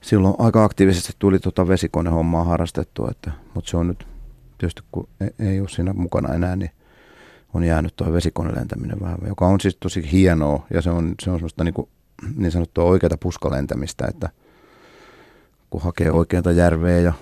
silloin 0.00 0.34
aika 0.38 0.64
aktiivisesti 0.64 1.12
tuli 1.18 1.38
tuota 1.38 1.68
vesikonehommaa 1.68 2.44
harrastettua, 2.44 3.08
että, 3.10 3.30
mutta 3.54 3.70
se 3.70 3.76
on 3.76 3.88
nyt 3.88 4.06
tietysti 4.58 4.82
kun 4.92 5.08
ei, 5.20 5.46
ei 5.48 5.60
ole 5.60 5.68
siinä 5.68 5.92
mukana 5.92 6.34
enää, 6.34 6.56
niin 6.56 6.70
on 7.54 7.64
jäänyt 7.64 7.96
tuo 7.96 8.12
vesikonelentäminen 8.12 9.00
vähän, 9.00 9.18
joka 9.26 9.46
on 9.46 9.60
siis 9.60 9.76
tosi 9.76 10.12
hienoa 10.12 10.66
ja 10.74 10.82
se 10.82 10.90
on, 10.90 11.14
se 11.22 11.30
on 11.30 11.36
semmoista 11.36 11.64
niin, 11.64 11.74
kuin, 11.74 11.88
niin 12.36 12.52
sanottua 12.52 12.84
oikeata 12.84 13.16
puskalentämistä, 13.20 14.06
että 14.08 14.28
kun 15.70 15.82
hakee 15.82 16.10
oikeita 16.10 16.52
järveä 16.52 17.00
ja 17.00 17.12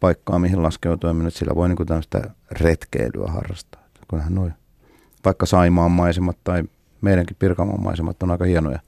paikkaa, 0.00 0.38
mihin 0.38 0.62
laskeutua, 0.62 1.12
niin 1.12 1.30
sillä 1.30 1.54
voi 1.54 1.68
niin 1.68 1.76
kuin 1.76 1.86
tämmöistä 1.86 2.30
retkeilyä 2.50 3.26
harrastaa. 3.26 3.84
Kunhan 4.08 4.34
noin, 4.34 4.52
vaikka 5.24 5.46
Saimaan 5.46 5.90
maisemat 5.90 6.36
tai 6.44 6.62
meidänkin 7.04 7.36
Pirkanmaan 7.38 7.82
maisemat 7.82 8.22
on 8.22 8.30
aika 8.30 8.44
hienoja. 8.44 8.78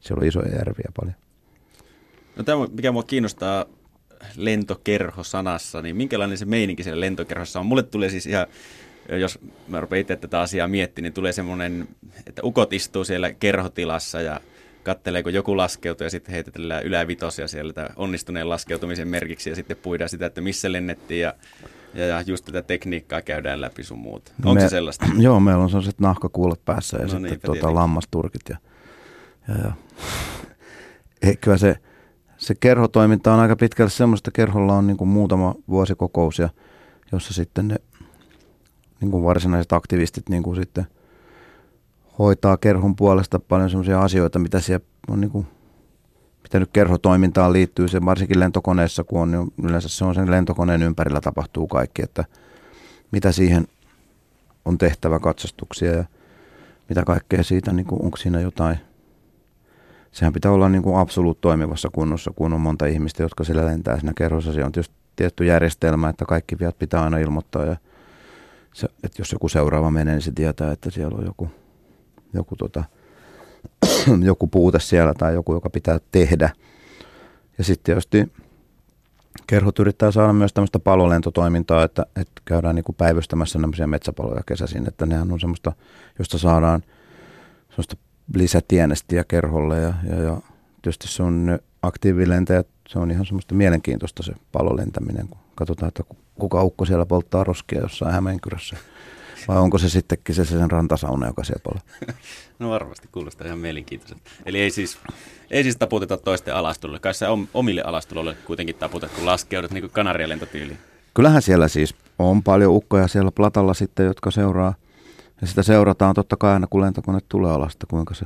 Siellä 0.00 0.20
on 0.20 0.28
isoja 0.28 0.56
järviä 0.56 0.88
paljon. 1.00 1.14
No 2.36 2.42
tämä, 2.42 2.66
mikä 2.66 2.92
mua 2.92 3.02
kiinnostaa 3.02 3.64
lentokerho-sanassa, 4.36 5.82
niin 5.82 5.96
minkälainen 5.96 6.38
se 6.38 6.44
meininki 6.44 6.82
siellä 6.82 7.00
lentokerhossa 7.00 7.60
on? 7.60 7.66
Mulle 7.66 7.82
tulee 7.82 8.10
siis 8.10 8.26
ihan, 8.26 8.46
jos 9.08 9.38
mä 9.68 9.80
rupean 9.80 10.00
itse 10.00 10.16
tätä 10.16 10.40
asiaa 10.40 10.68
miettimään, 10.68 11.04
niin 11.04 11.12
tulee 11.12 11.32
semmoinen, 11.32 11.88
että 12.26 12.42
ukot 12.44 12.72
istuu 12.72 13.04
siellä 13.04 13.32
kerhotilassa 13.32 14.20
ja 14.20 14.40
kattelee, 14.82 15.22
kun 15.22 15.34
joku 15.34 15.56
laskeutuu 15.56 16.04
ja 16.04 16.10
sitten 16.10 16.34
heitetellään 16.34 16.84
ylävitosia 16.84 17.48
sieltä 17.48 17.90
onnistuneen 17.96 18.48
laskeutumisen 18.48 19.08
merkiksi 19.08 19.50
ja 19.50 19.56
sitten 19.56 19.76
puidaan 19.76 20.08
sitä, 20.08 20.26
että 20.26 20.40
missä 20.40 20.72
lennettiin 20.72 21.20
ja, 21.20 21.34
ja, 21.94 22.06
ja 22.06 22.20
just 22.20 22.44
tätä 22.44 22.62
tekniikkaa 22.62 23.22
käydään 23.22 23.60
läpi 23.60 23.84
sun 23.84 23.98
muuta. 23.98 24.32
Onko 24.38 24.54
Me, 24.54 24.60
se 24.60 24.68
sellaista? 24.68 25.06
Joo, 25.18 25.40
meillä 25.40 25.62
on 25.62 25.70
sellaiset 25.70 26.00
nahkakuulet 26.00 26.64
päässä 26.64 26.96
ja 26.96 27.02
no 27.02 27.08
sitten 27.08 27.40
tuota, 27.44 27.74
lammasturkit 27.74 28.42
ja, 28.48 28.56
ja, 29.48 29.54
ja. 29.64 29.72
Ei, 31.28 31.36
kyllä 31.36 31.56
se, 31.56 31.76
se 32.36 32.54
kerhotoiminta 32.54 33.34
on 33.34 33.40
aika 33.40 33.56
pitkälle 33.56 33.90
semmoista, 33.90 34.30
kerholla 34.30 34.74
on 34.74 34.86
niin 34.86 34.96
kuin 34.96 35.08
muutama 35.08 35.54
vuosikokous, 35.68 36.38
ja, 36.38 36.48
jossa 37.12 37.34
sitten 37.34 37.68
ne 37.68 37.76
niin 39.00 39.10
kuin 39.10 39.24
varsinaiset 39.24 39.72
aktivistit 39.72 40.28
niin 40.28 40.42
kuin 40.42 40.56
sitten 40.56 40.86
hoitaa 42.18 42.56
kerhon 42.56 42.96
puolesta 42.96 43.38
paljon 43.38 43.70
semmoisia 43.70 44.00
asioita, 44.00 44.38
mitä 44.38 44.60
siellä 44.60 44.86
on 45.08 45.20
niin 45.20 45.30
kuin, 45.30 45.46
mitä 46.44 46.58
nyt 46.58 46.70
kerhotoimintaan 46.72 47.52
liittyy, 47.52 47.88
se 47.88 48.04
varsinkin 48.04 48.40
lentokoneessa, 48.40 49.04
kun 49.04 49.20
on, 49.20 49.30
niin 49.30 49.52
yleensä 49.62 49.88
se 49.88 50.04
on 50.04 50.14
sen 50.14 50.30
lentokoneen 50.30 50.82
ympärillä 50.82 51.20
tapahtuu 51.20 51.66
kaikki, 51.66 52.02
että 52.02 52.24
mitä 53.10 53.32
siihen 53.32 53.66
on 54.64 54.78
tehtävä 54.78 55.18
katsastuksia 55.18 55.92
ja 55.92 56.04
mitä 56.88 57.04
kaikkea 57.04 57.42
siitä, 57.42 57.72
niin 57.72 57.86
kuin, 57.86 58.02
onko 58.02 58.16
siinä 58.16 58.40
jotain– 58.40 58.78
sehän 60.14 60.32
pitää 60.32 60.52
olla 60.52 60.68
niin 60.68 60.82
kuin 60.82 60.98
absoluut 60.98 61.40
toimivassa 61.40 61.88
kunnossa, 61.92 62.32
kun 62.36 62.52
on 62.52 62.60
monta 62.60 62.86
ihmistä, 62.86 63.22
jotka 63.22 63.44
sillä 63.44 63.66
lentää 63.66 63.98
siinä 63.98 64.12
kerrossa. 64.16 64.52
Se 64.52 64.64
on 64.64 64.72
tietysti 64.72 64.94
tietty 65.16 65.44
järjestelmä, 65.44 66.08
että 66.08 66.24
kaikki 66.24 66.58
viat 66.58 66.78
pitää 66.78 67.02
aina 67.02 67.18
ilmoittaa 67.18 67.64
ja 67.64 67.76
se, 68.74 68.88
että 69.04 69.20
jos 69.22 69.32
joku 69.32 69.48
seuraava 69.48 69.90
menee, 69.90 70.14
niin 70.14 70.22
se 70.22 70.32
tietää, 70.32 70.72
että 70.72 70.90
siellä 70.90 71.18
on 71.18 71.24
joku, 71.24 71.50
joku, 72.32 72.56
tota, 72.56 72.84
joku 74.24 74.46
puute 74.46 74.80
siellä 74.80 75.14
tai 75.14 75.34
joku, 75.34 75.54
joka 75.54 75.70
pitää 75.70 75.98
tehdä. 76.12 76.50
Ja 77.58 77.64
sitten 77.64 77.84
tietysti 77.84 78.32
kerhot 79.46 79.78
yrittää 79.78 80.10
saada 80.10 80.32
myös 80.32 80.52
tämmöistä 80.52 80.78
palolentotoimintaa, 80.78 81.84
että, 81.84 82.06
että 82.16 82.42
käydään 82.44 82.74
niin 82.74 82.84
kuin 82.84 82.96
päivystämässä 82.96 83.58
tämmöisiä 83.58 83.86
metsäpaloja 83.86 84.42
kesäisin, 84.46 84.88
että 84.88 85.06
nehän 85.06 85.32
on 85.32 85.40
semmoista, 85.40 85.72
josta 86.18 86.38
saadaan 86.38 86.82
semmoista 87.68 87.96
lisätienestiä 88.34 89.24
kerholle 89.24 89.80
ja, 89.80 89.94
ja, 90.10 90.22
ja 90.22 90.36
tietysti 90.82 91.08
se 91.08 91.22
on 91.22 91.58
aktiivilentäjät, 91.82 92.66
se 92.88 92.98
on 92.98 93.10
ihan 93.10 93.26
semmoista 93.26 93.54
mielenkiintoista 93.54 94.22
se 94.22 94.32
palolentäminen, 94.52 95.28
kun 95.28 95.38
katsotaan, 95.54 95.88
että 95.88 96.02
kuka 96.34 96.62
ukko 96.62 96.84
siellä 96.84 97.06
polttaa 97.06 97.44
roskia 97.44 97.80
jossain 97.80 98.14
Hämeenkyrässä. 98.14 98.76
Vai 99.48 99.56
onko 99.56 99.78
se 99.78 99.88
sittenkin 99.88 100.34
se 100.34 100.44
sen 100.44 100.70
rantasauna, 100.70 101.26
joka 101.26 101.44
siellä 101.44 101.62
polttaa? 101.62 102.14
No 102.58 102.70
varmasti 102.70 103.08
kuulostaa 103.12 103.46
ihan 103.46 103.58
mielenkiintoiselta. 103.58 104.30
Eli 104.46 104.60
ei 104.60 104.70
siis, 104.70 104.98
ei 105.50 105.62
siis 105.62 105.76
taputeta 105.76 106.16
toisten 106.16 106.54
alastulolle. 106.54 107.00
Kai 107.00 107.14
se 107.14 107.26
omille 107.54 107.82
alastulolle 107.82 108.36
kuitenkin 108.46 108.76
taputet, 108.76 109.10
kun 109.10 109.26
laskeudut 109.26 109.70
niin 109.70 109.82
kuin 109.82 109.90
kanarialentotyyliin. 109.90 110.78
Kyllähän 111.14 111.42
siellä 111.42 111.68
siis 111.68 111.94
on 112.18 112.42
paljon 112.42 112.72
ukkoja 112.72 113.08
siellä 113.08 113.30
platalla 113.30 113.74
sitten, 113.74 114.06
jotka 114.06 114.30
seuraa 114.30 114.74
ja 115.40 115.46
sitä 115.46 115.62
seurataan 115.62 116.14
totta 116.14 116.36
kai 116.36 116.52
aina, 116.52 116.66
kun 116.66 116.80
lentokone 116.80 117.18
tulee 117.28 117.52
alasta, 117.52 117.86
kuinka 117.86 118.14
se, 118.14 118.24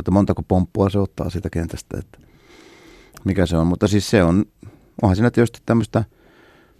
että 0.00 0.10
montako 0.10 0.42
pomppua 0.42 0.90
se 0.90 0.98
ottaa 0.98 1.30
siitä 1.30 1.50
kentästä, 1.50 1.98
että 1.98 2.18
mikä 3.24 3.46
se 3.46 3.56
on. 3.56 3.66
Mutta 3.66 3.88
siis 3.88 4.10
se 4.10 4.22
on, 4.22 4.44
onhan 5.02 5.16
siinä 5.16 5.30
tietysti 5.30 5.60
tämmöistä, 5.66 6.04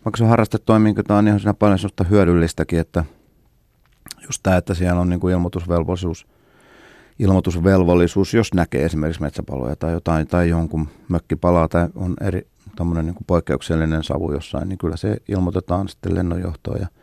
vaikka 0.05 0.17
se 0.17 0.25
on 0.25 0.31
harrastetoimintaa, 0.31 1.23
niin 1.23 1.35
on 1.35 1.41
siinä 1.41 1.55
paljon 1.55 1.79
sellaista 1.79 2.05
hyödyllistäkin, 2.05 2.79
että 2.79 3.05
just 4.27 4.43
tämä, 4.43 4.57
että 4.57 4.75
siellä 4.75 5.01
on 5.01 5.09
niin 5.09 5.21
kuin 5.21 5.33
ilmoitusvelvollisuus, 5.33 6.27
ilmoitusvelvollisuus, 7.19 8.35
jos 8.35 8.55
näkee 8.55 8.85
esimerkiksi 8.85 9.23
metsäpaloja 9.23 9.77
tai 9.77 9.93
jotain, 9.93 10.27
tai 10.27 10.49
jonkun 10.49 10.89
mökki 11.09 11.37
palaa 11.37 11.69
tai 11.69 11.89
on 11.95 12.15
eri 12.21 12.47
niin 13.03 13.15
kuin 13.15 13.27
poikkeuksellinen 13.27 14.05
savu 14.05 14.33
jossain, 14.33 14.69
niin 14.69 14.79
kyllä 14.79 14.97
se 14.97 15.17
ilmoitetaan 15.29 15.89
sitten 15.89 16.15
lennonjohtoon 16.15 16.81
ja– 16.81 16.87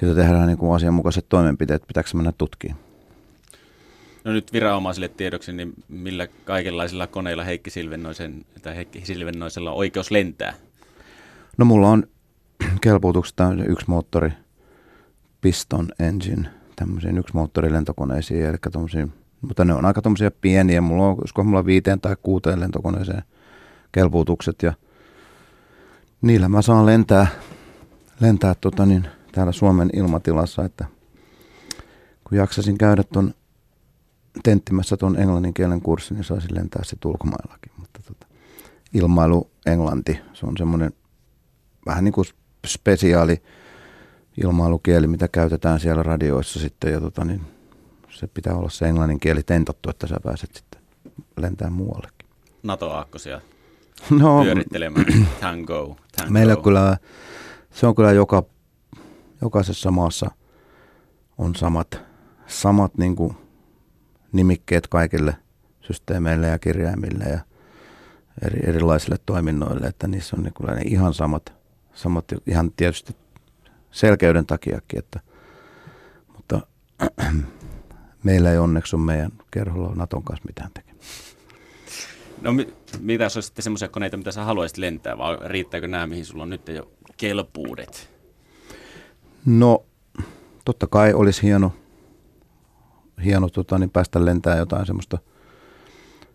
siitä 0.00 0.14
tehdään 0.14 0.46
niin 0.46 0.58
kuin 0.58 0.74
asianmukaiset 0.74 1.26
toimenpiteet, 1.28 1.86
pitääkö 1.86 2.10
mennä 2.14 2.32
tutkimaan. 2.32 2.80
No 4.24 4.32
nyt 4.32 4.52
viranomaisille 4.52 5.08
tiedoksi, 5.08 5.52
niin 5.52 5.72
millä 5.88 6.26
kaikenlaisilla 6.44 7.06
koneilla 7.06 7.44
Heikki 7.44 7.70
Silvennoisen, 7.70 8.44
tai 8.62 8.76
Heikki 8.76 9.04
Silvennoisella 9.04 9.70
on 9.70 9.76
oikeus 9.76 10.10
lentää? 10.10 10.54
No 11.58 11.64
mulla 11.64 11.88
on 11.88 12.06
kelpuutuksesta 12.80 13.52
yksi 13.66 13.86
moottori, 13.88 14.30
piston 15.40 15.88
engine, 15.98 16.50
tämmöisiin 16.76 17.18
yksi 17.18 17.34
moottori 17.34 17.72
lentokoneisiin, 17.72 18.46
eli 18.46 18.56
tommosiin, 18.72 19.12
mutta 19.40 19.64
ne 19.64 19.74
on 19.74 19.84
aika 19.84 20.02
tuommoisia 20.02 20.30
pieniä, 20.30 20.80
mulla 20.80 21.06
on, 21.06 21.16
olisiko 21.18 21.44
mulla 21.44 21.66
viiteen 21.66 22.00
tai 22.00 22.16
kuuteen 22.22 22.60
lentokoneeseen 22.60 23.22
kelpuutukset 23.92 24.62
ja 24.62 24.72
niillä 26.22 26.48
mä 26.48 26.62
saan 26.62 26.86
lentää, 26.86 27.26
lentää 28.20 28.54
tota 28.54 28.86
niin, 28.86 29.08
täällä 29.32 29.52
Suomen 29.52 29.90
ilmatilassa, 29.92 30.64
että 30.64 30.84
kun 32.24 32.38
jaksasin 32.38 32.78
käydä 32.78 33.02
tuon 33.02 33.34
tenttimässä 34.42 34.96
tuon 34.96 35.18
englannin 35.18 35.54
kielen 35.54 35.80
kurssin, 35.80 36.14
niin 36.14 36.24
saisin 36.24 36.54
lentää 36.54 36.84
sitten 36.84 37.10
ulkomaillakin. 37.10 37.72
Mutta 37.76 38.00
tota, 38.08 38.26
ilmailu 38.94 39.50
englanti, 39.66 40.20
se 40.32 40.46
on 40.46 40.56
semmoinen 40.56 40.92
vähän 41.86 42.04
niin 42.04 42.12
kuin 42.12 42.26
spesiaali 42.66 43.42
ilmailukieli, 44.44 45.06
mitä 45.06 45.28
käytetään 45.28 45.80
siellä 45.80 46.02
radioissa 46.02 46.60
sitten. 46.60 46.92
Ja 46.92 47.00
tota, 47.00 47.24
niin 47.24 47.40
se 48.10 48.26
pitää 48.26 48.54
olla 48.54 48.70
se 48.70 48.88
englannin 48.88 49.20
kieli 49.20 49.42
tentattu, 49.42 49.90
että 49.90 50.06
sä 50.06 50.16
pääset 50.22 50.54
sitten 50.54 50.82
lentämään 51.36 51.72
muuallekin. 51.72 52.28
NATO-aakkosia 52.62 53.40
no, 54.10 54.42
pyörittelemään. 54.42 55.06
Tango, 55.40 55.96
tango. 56.16 56.32
Meillä 56.32 56.56
kyllä, 56.56 56.96
se 57.70 57.86
on 57.86 57.94
kyllä 57.94 58.12
joka 58.12 58.42
jokaisessa 59.40 59.90
maassa 59.90 60.30
on 61.38 61.54
samat, 61.54 62.00
samat 62.46 62.98
niin 62.98 63.16
kuin 63.16 63.36
nimikkeet 64.32 64.86
kaikille 64.86 65.36
systeemeille 65.80 66.46
ja 66.46 66.58
kirjaimille 66.58 67.24
ja 67.24 67.40
eri, 68.42 68.60
erilaisille 68.68 69.16
toiminnoille, 69.26 69.86
että 69.86 70.08
niissä 70.08 70.36
on 70.36 70.42
niin 70.42 70.54
kuin 70.54 70.66
ne 70.66 70.82
ihan 70.84 71.14
samat, 71.14 71.52
samat 71.94 72.24
ihan 72.46 72.72
tietysti 72.72 73.16
selkeyden 73.90 74.46
takiakin, 74.46 74.98
että, 74.98 75.20
mutta 76.36 76.60
meillä 78.24 78.52
ei 78.52 78.58
onneksi 78.58 78.96
ole 78.96 79.04
meidän 79.04 79.32
kerholla 79.50 79.94
Naton 79.94 80.22
kanssa 80.22 80.46
mitään 80.46 80.70
tekemistä. 80.74 81.38
No 82.42 82.52
mitä 83.00 83.24
olisi 83.24 83.42
sitten 83.42 83.62
semmoisia 83.62 83.88
koneita, 83.88 84.16
mitä 84.16 84.32
sä 84.32 84.44
haluaisit 84.44 84.78
lentää, 84.78 85.18
vai 85.18 85.38
riittääkö 85.44 85.88
nämä, 85.88 86.06
mihin 86.06 86.24
sulla 86.24 86.42
on 86.42 86.50
nyt 86.50 86.68
jo 86.68 86.90
kelpuudet? 87.16 88.10
No, 89.46 89.84
totta 90.64 90.86
kai 90.86 91.14
olisi 91.14 91.42
hieno, 91.42 91.72
hieno 93.24 93.48
tota, 93.48 93.78
niin 93.78 93.90
päästä 93.90 94.24
lentää 94.24 94.56
jotain 94.56 94.86
semmoista, 94.86 95.18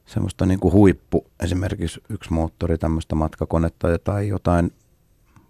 semmoista 0.05 0.45
niin 0.45 0.60
kuin 0.60 0.74
huippu, 0.74 1.25
esimerkiksi 1.43 2.01
yksi 2.10 2.33
moottori, 2.33 2.77
tämmöistä 2.77 3.15
matkakonetta 3.15 4.00
tai 4.03 4.27
jotain 4.27 4.72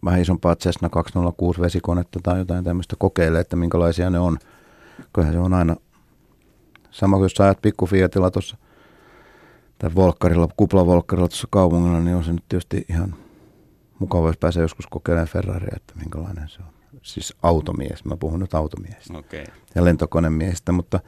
vähän 0.06 0.22
isompaa 0.22 0.56
Cessna 0.56 0.90
206 0.90 1.62
vesikonetta 1.62 2.20
tai 2.24 2.40
jotain 2.40 2.64
tämmöistä 2.64 2.96
kokeilee, 3.00 3.42
että 3.42 3.56
minkälaisia 3.56 4.10
ne 4.10 4.20
on. 4.20 4.38
Kyllähän 5.14 5.34
se 5.34 5.40
on 5.40 5.54
aina 5.54 5.76
sama 6.92 7.18
kuin 7.18 7.26
jos 7.26 7.34
sä 7.34 7.44
ajat 7.44 7.62
pikku 7.62 7.86
Fiatilla 7.86 8.32
tuossa 8.32 8.58
tai 9.78 9.90
Volkkarilla, 9.96 10.48
kuplavolkkarilla 10.58 11.28
tuossa 11.28 11.48
kaupungilla, 11.52 12.00
niin 12.00 12.16
on 12.16 12.24
se 12.24 12.34
nyt 12.34 12.44
tietysti 12.50 12.86
ihan 12.90 13.16
mukava, 14.00 14.28
jos 14.30 14.38
pääsee 14.38 14.62
joskus 14.62 14.88
kokeilemaan 14.88 15.28
Ferraria, 15.28 15.74
että 15.76 15.94
minkälainen 15.96 16.50
se 16.50 16.60
on. 16.60 16.74
Siis 17.02 17.34
automies, 17.44 18.06
mä 18.06 18.18
puhun 18.18 18.40
nyt 18.40 18.54
automiestä 18.54 19.18
okay. 19.18 19.44
ja 19.76 19.86
lentokonemiehistä, 19.86 20.72
mutta, 20.72 21.00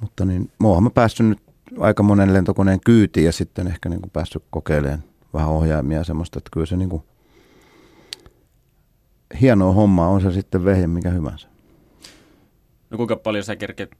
mutta 0.00 0.24
niin, 0.24 0.50
muuhan 0.58 0.82
mä 0.82 0.90
päässyt 0.90 1.26
nyt 1.26 1.42
aika 1.80 2.02
monen 2.02 2.32
lentokoneen 2.32 2.80
kyytiin 2.80 3.26
ja 3.26 3.32
sitten 3.32 3.66
ehkä 3.66 3.88
niin 3.88 4.00
kuin 4.00 4.10
päässyt 4.10 4.42
kokeilemaan 4.50 5.04
vähän 5.34 5.48
ohjaimia 5.48 5.98
ja 5.98 6.04
semmoista, 6.04 6.38
että 6.38 6.50
kyllä 6.52 6.66
se 6.66 6.76
niin 6.76 6.88
kuin 6.88 7.02
hienoa 9.40 9.72
hommaa 9.72 10.08
on 10.08 10.20
se 10.20 10.32
sitten 10.32 10.64
vehje 10.64 10.86
mikä 10.86 11.10
hyvänsä. 11.10 11.48
No 12.90 12.96
kuinka 12.96 13.16
paljon 13.16 13.44
sä 13.44 13.56
kerket 13.56 13.90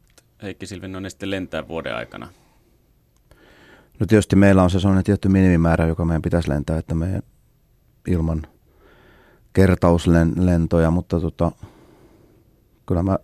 Heikki 0.43 0.67
Silvenonen 0.67 1.11
sitten 1.11 1.31
lentää 1.31 1.69
vuoden 1.69 1.97
aikana? 1.97 2.29
No 4.01 4.07
tietysti 4.07 4.37
meillä 4.37 4.63
on 4.63 4.71
se 4.71 4.81
sellainen 4.81 5.05
tietty 5.05 5.29
minimimäärä, 5.29 5.87
joka 5.87 6.05
meidän 6.05 6.23
pitäisi 6.23 6.49
lentää, 6.49 6.79
että 6.79 6.95
me 6.95 7.23
ilman 8.09 8.43
kertauslentoja, 9.53 10.91
mutta 10.91 11.21
tota, 11.21 11.53
kyllä 12.87 13.03
mä 13.03 13.19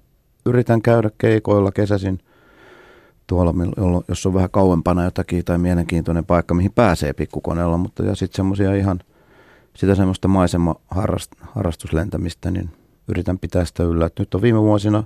yritän 0.46 0.82
käydä 0.82 1.10
keikoilla 1.18 1.72
kesäsin 1.72 2.18
tuolla, 3.26 3.54
jos 4.08 4.26
on 4.26 4.34
vähän 4.34 4.50
kauempana 4.50 5.04
jotakin 5.04 5.44
tai 5.44 5.58
mielenkiintoinen 5.58 6.24
paikka, 6.24 6.54
mihin 6.54 6.72
pääsee 6.72 7.12
pikkukoneella, 7.12 7.76
mutta 7.76 8.02
ja 8.02 8.14
sitten 8.14 8.36
semmoisia 8.36 8.74
ihan 8.74 9.00
sitä 9.76 9.94
semmoista 9.94 10.28
maisema 10.28 10.74
harrastuslentämistä, 11.54 12.50
niin 12.50 12.70
yritän 13.08 13.38
pitää 13.38 13.64
sitä 13.64 13.82
yllä. 13.82 14.06
Et 14.06 14.18
nyt 14.18 14.34
on 14.34 14.42
viime 14.42 14.62
vuosina, 14.62 15.04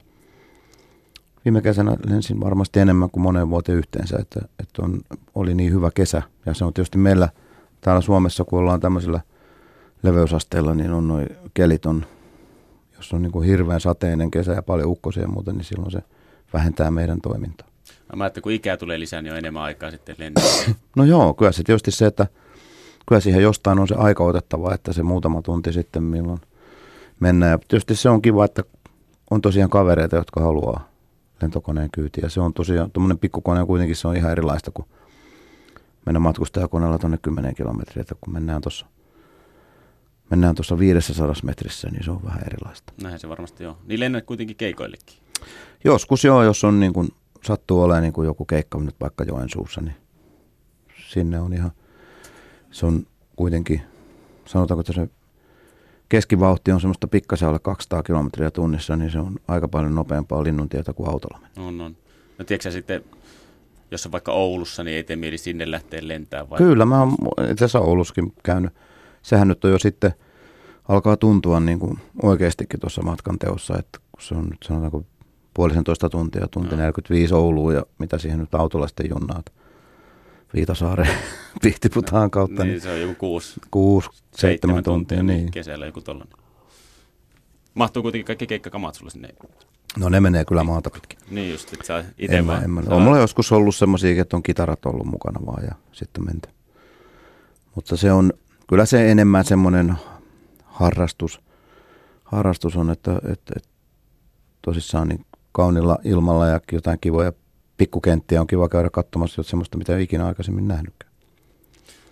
viime 1.45 1.63
kesänä 1.63 1.97
lensin 2.07 2.41
varmasti 2.41 2.81
enemmän 2.81 3.11
kuin 3.11 3.23
moneen 3.23 3.51
vuoteen 3.51 3.79
yhteensä, 3.79 4.17
että, 4.21 4.41
että 4.59 4.83
on, 4.83 5.01
oli 5.35 5.55
niin 5.55 5.73
hyvä 5.73 5.91
kesä. 5.95 6.23
Ja 6.47 6.55
se 6.55 6.65
on 6.65 6.75
tietysti 6.75 6.99
meillä 6.99 7.29
täällä 7.81 8.01
Suomessa, 8.01 8.45
kun 8.45 8.59
ollaan 8.59 8.81
tämmöisellä 8.81 9.21
leveysasteella, 10.03 10.75
niin 10.75 10.91
on 10.91 11.09
noin 11.09 11.27
kelit 11.55 11.87
on, 11.87 12.07
jos 12.97 13.13
on 13.13 13.23
niin 13.23 13.33
kuin 13.33 13.47
hirveän 13.47 13.81
sateinen 13.81 14.31
kesä 14.31 14.53
ja 14.53 14.63
paljon 14.63 14.89
ukkosia 14.89 15.23
ja 15.23 15.29
muuta, 15.29 15.53
niin 15.53 15.65
silloin 15.65 15.91
se 15.91 16.03
vähentää 16.53 16.91
meidän 16.91 17.21
toimintaa. 17.21 17.69
Mä 18.17 18.27
että 18.27 18.41
kun 18.41 18.53
ikää 18.53 18.77
tulee 18.77 19.01
lisää, 19.01 19.23
niin 19.23 19.33
on 19.33 19.39
enemmän 19.39 19.63
aikaa 19.63 19.91
sitten 19.91 20.17
lennellä. 20.19 20.75
No 20.97 21.05
joo, 21.05 21.35
kyllä 21.35 21.53
se 21.53 21.63
tietysti 21.63 21.91
se, 21.91 22.07
että 22.07 22.27
kyllä 23.09 23.21
siihen 23.21 23.43
jostain 23.43 23.79
on 23.79 23.89
se 23.89 23.95
aika 23.95 24.25
otettava, 24.25 24.75
että 24.75 24.93
se 24.93 25.03
muutama 25.03 25.43
tunti 25.43 25.73
sitten 25.73 26.03
milloin 26.03 26.41
mennään. 27.21 27.51
Ja 27.51 27.59
tietysti 27.59 27.97
se 27.97 28.09
on 28.09 28.23
kiva, 28.23 28.45
että 28.45 28.63
on 29.31 29.41
tosiaan 29.41 29.71
kavereita, 29.71 30.17
jotka 30.17 30.41
haluaa 30.41 30.89
lentokoneen 31.43 31.91
kyytiä. 31.93 32.25
Ja 32.25 32.31
se 32.31 32.41
on 32.41 32.55
tosiaan, 32.55 32.91
tuommoinen 32.91 33.19
pikkukone 33.19 33.67
kuitenkin 33.67 33.97
se 33.97 34.09
on 34.09 34.17
ihan 34.17 34.33
erilaista 34.33 34.71
kuin 34.71 34.89
mennä 36.07 36.19
matkustajakoneella 36.19 36.99
tuonne 36.99 37.19
10 37.23 37.55
kilometriä, 37.55 38.01
että 38.01 38.15
kun 38.21 38.33
mennään 38.33 38.61
tuossa 38.61 38.87
mennään 40.31 40.55
tuossa 40.55 40.79
500 40.79 41.35
metrissä, 41.43 41.89
niin 41.91 42.05
se 42.05 42.11
on 42.11 42.25
vähän 42.25 42.43
erilaista. 42.47 42.93
Näin 43.03 43.19
se 43.19 43.29
varmasti 43.29 43.67
on. 43.67 43.77
Niin 43.87 44.01
lennät 44.01 44.25
kuitenkin 44.25 44.57
keikoillekin. 44.57 45.19
Joskus 45.85 46.25
joo, 46.25 46.43
jos 46.43 46.65
on 46.65 46.81
niin 46.81 46.93
kuin, 46.93 47.09
sattuu 47.45 47.83
olemaan 47.83 48.03
niin 48.03 48.13
kuin 48.13 48.27
joku 48.27 48.45
keikka 48.45 48.79
nyt 48.79 48.95
vaikka 49.01 49.25
Joensuussa, 49.25 49.81
niin 49.81 49.97
sinne 51.09 51.41
on 51.41 51.53
ihan, 51.53 51.71
se 52.71 52.87
on 52.87 53.07
kuitenkin, 53.37 53.83
sanotaanko, 54.47 54.81
että 54.81 54.93
se 54.93 55.09
keskivauhti 56.09 56.73
on 56.73 56.81
semmoista 56.81 57.09
pikkasen 57.09 57.49
alle 57.49 57.59
200 57.59 58.03
kilometriä 58.03 58.51
tunnissa, 58.51 58.97
niin 58.97 59.11
se 59.11 59.19
on 59.19 59.37
aika 59.49 59.69
paljon 59.69 59.95
nopeampaa 59.95 60.45
linnuntietä 60.45 60.93
kuin 60.93 61.11
autolla 61.11 61.39
On, 61.57 61.81
on. 61.81 61.97
No 62.39 62.45
tiedätkö 62.45 62.71
sitten, 62.71 63.05
jos 63.91 64.07
on 64.07 64.13
vaikka 64.13 64.33
Oulussa, 64.33 64.85
niin 64.85 64.97
ei 64.97 65.05
tee 65.05 65.17
mieli 65.17 65.39
sinne 65.39 65.71
lähteä 65.71 66.01
lentämään 66.03 66.51
vai? 66.51 66.59
Kyllä, 66.59 66.85
mä 66.85 67.01
oon 67.01 67.13
itse 67.51 67.65
asiassa 67.65 67.81
Oulussakin 67.81 68.33
käynyt. 68.43 68.73
Sehän 69.23 69.49
nyt 69.49 69.65
on 69.65 69.71
jo 69.71 69.79
sitten, 69.79 70.15
alkaa 70.89 71.17
tuntua 71.17 71.61
niin 71.61 71.79
kuin 71.79 71.99
oikeastikin 72.23 72.81
tuossa 72.81 73.03
matkan 73.03 73.39
teossa, 73.39 73.79
että 73.79 73.99
kun 74.13 74.23
se 74.23 74.35
on 74.35 74.45
nyt 74.45 74.59
sanotaanko 74.65 75.05
puolisentoista 75.55 76.11
tuntia, 76.11 76.49
tunti 76.51 76.71
no. 76.71 76.77
45 76.77 77.35
Ouluun 77.35 77.75
ja 77.75 77.83
mitä 77.99 78.19
siihen 78.19 78.39
nyt 78.39 78.55
autolla 78.55 78.89
sitten 78.89 79.11
junnaat. 79.11 79.53
Viitasaareen 80.55 81.19
Pihtiputaan 81.63 82.31
kautta. 82.31 82.65
Niin, 82.65 82.71
niin, 82.73 82.81
se 82.81 82.91
on 82.93 83.01
joku 83.01 83.15
kuusi, 83.15 83.61
kuusi 83.71 84.11
seitsemän 84.37 84.83
tuntia. 84.83 85.19
tuntia 85.19 85.37
niin. 85.37 85.51
Kesällä 85.51 85.87
joku 85.87 86.01
tollainen. 86.01 86.39
Mahtuu 87.75 88.03
kuitenkin 88.03 88.27
kaikki 88.27 88.47
keikkakamat 88.47 88.95
sulle 88.95 89.11
sinne? 89.11 89.35
No 89.97 90.09
ne 90.09 90.21
menee 90.21 90.45
kyllä 90.45 90.65
maata 90.65 90.91
pitkin. 90.91 91.19
Niin 91.31 91.51
just, 91.51 91.73
että 91.73 91.87
sä 91.87 92.05
itse 92.19 92.47
vaan... 92.47 92.65
En, 92.65 92.79
en, 92.79 92.93
on 92.93 93.03
mulla 93.03 93.19
joskus 93.19 93.53
ollut 93.53 93.77
semmoisia, 93.77 94.23
että 94.23 94.37
on 94.37 94.43
kitarat 94.43 94.87
ollut 94.87 95.07
mukana 95.07 95.47
vaan 95.47 95.65
ja 95.65 95.75
sitten 95.93 96.25
menty. 96.25 96.49
Mutta 97.75 97.97
se 97.97 98.13
on, 98.13 98.33
kyllä 98.69 98.87
se 98.87 99.11
enemmän 99.11 99.45
semmoinen 99.45 99.95
harrastus, 100.65 101.41
harrastus 102.25 102.77
on, 102.77 102.91
että, 102.91 103.17
että, 103.17 103.53
että 103.57 103.69
tosissaan 104.63 105.09
niin 105.09 105.27
kaunilla 105.53 105.99
ilmalla 106.05 106.47
ja 106.47 106.61
jotain 106.73 106.99
kivoja 107.01 107.33
pikkukenttiä 107.79 108.41
on 108.41 108.47
kiva 108.47 108.69
käydä 108.69 108.91
katsomassa 108.91 109.43
semmoista, 109.43 109.79
mitä 109.79 109.97
ei 109.97 110.03
ikinä 110.03 110.27
aikaisemmin 110.27 110.69
nähnytkään. 110.69 111.13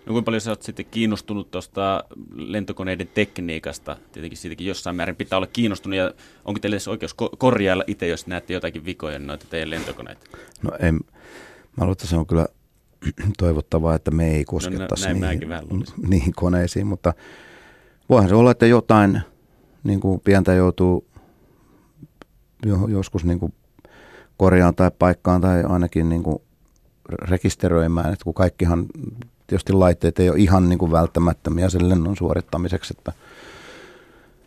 No 0.05 0.11
kuinka 0.11 0.25
paljon 0.25 0.41
sä 0.41 0.51
oot 0.51 0.63
sitten 0.63 0.85
kiinnostunut 0.91 1.51
tuosta 1.51 2.03
lentokoneiden 2.35 3.09
tekniikasta? 3.13 3.97
Tietenkin 4.11 4.37
siitäkin 4.37 4.67
jossain 4.67 4.95
määrin 4.95 5.15
pitää 5.15 5.37
olla 5.37 5.47
kiinnostunut 5.47 5.97
ja 5.97 6.13
onko 6.45 6.59
teille 6.59 6.77
oikeus 6.89 7.15
korjailla 7.37 7.83
itse, 7.87 8.07
jos 8.07 8.27
näette 8.27 8.53
jotakin 8.53 8.85
vikoja 8.85 9.19
noita 9.19 9.45
teidän 9.49 9.69
lentokoneita? 9.69 10.21
No 10.61 10.71
en, 10.79 10.95
mä 10.95 11.83
luulen, 11.83 11.91
että 11.91 12.07
se 12.07 12.15
on 12.15 12.27
kyllä 12.27 12.47
toivottavaa, 13.37 13.95
että 13.95 14.11
me 14.11 14.35
ei 14.35 14.45
koskettaisi 14.45 15.13
no, 15.13 15.27
niihin, 15.29 15.49
niihin 16.09 16.33
koneisiin, 16.35 16.87
mutta 16.87 17.13
voihan 18.09 18.29
se 18.29 18.35
olla, 18.35 18.51
että 18.51 18.65
jotain 18.65 19.21
niin 19.83 19.99
kuin 19.99 20.19
pientä 20.19 20.53
joutuu 20.53 21.07
joskus 22.87 23.25
niin 23.25 23.39
kuin 23.39 23.53
korjaan 24.37 24.75
tai 24.75 24.91
paikkaan 24.99 25.41
tai 25.41 25.63
ainakin 25.63 26.09
niin 26.09 26.23
kuin 26.23 26.37
rekisteröimään, 27.09 28.13
että 28.13 28.23
kun 28.23 28.33
kaikkihan 28.33 28.85
tietysti 29.47 29.73
laitteet 29.73 30.19
ei 30.19 30.29
ole 30.29 30.37
ihan 30.37 30.69
niin 30.69 30.79
kuin 30.79 30.91
välttämättömiä 30.91 31.69
sen 31.69 31.89
lennon 31.89 32.17
suorittamiseksi, 32.17 32.93
että, 32.97 33.13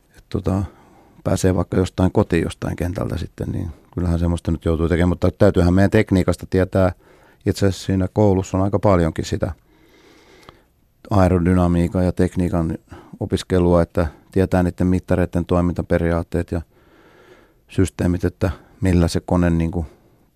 että 0.09 0.27
tota, 0.29 0.63
pääsee 1.25 1.55
vaikka 1.55 1.77
jostain 1.77 2.13
kotiin 2.13 2.43
jostain 2.43 2.77
kentältä 2.77 3.19
sitten, 3.19 3.49
niin 3.49 3.71
kyllähän 3.95 4.19
semmoista 4.19 4.51
nyt 4.51 4.65
joutuu 4.65 4.89
tekemään, 4.89 5.09
mutta 5.09 5.31
täytyyhän 5.31 5.75
meidän 5.75 5.91
tekniikasta 5.91 6.47
tietää, 6.51 6.93
itse 7.47 7.67
asiassa 7.67 7.87
siinä 7.87 8.09
koulussa 8.13 8.59
on 8.59 8.65
aika 8.65 8.79
paljonkin 8.79 9.25
sitä 9.25 9.53
aerodynamiikan 11.11 12.05
ja 12.05 12.13
tekniikan 12.13 12.79
opiskelua, 13.21 13.83
että 13.83 14.07
tietää 14.33 14.63
niiden 14.63 14.87
mittareiden 14.87 15.45
toimintaperiaatteet 15.45 16.53
ja 16.53 16.63
systeemit, 17.69 18.25
että 18.25 18.51
millä 18.81 19.09
se 19.09 19.21
kone 19.21 19.51
niin 19.51 19.71
kuin 19.71 19.87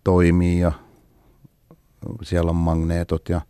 toimii 0.05 0.61
ja 0.61 0.73
siellä 2.23 2.51
on 2.51 2.57
magneetot 2.57 3.29
ja 3.29 3.41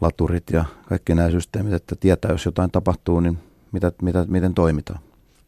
laturit 0.00 0.50
ja 0.52 0.64
kaikki 0.88 1.14
nämä 1.14 1.30
systeemit, 1.30 1.72
että 1.72 1.96
tietää, 2.00 2.30
jos 2.30 2.44
jotain 2.44 2.70
tapahtuu, 2.70 3.20
niin 3.20 3.38
mitä, 3.72 3.92
mitä, 4.02 4.24
miten 4.28 4.54
toimitaan. 4.54 5.00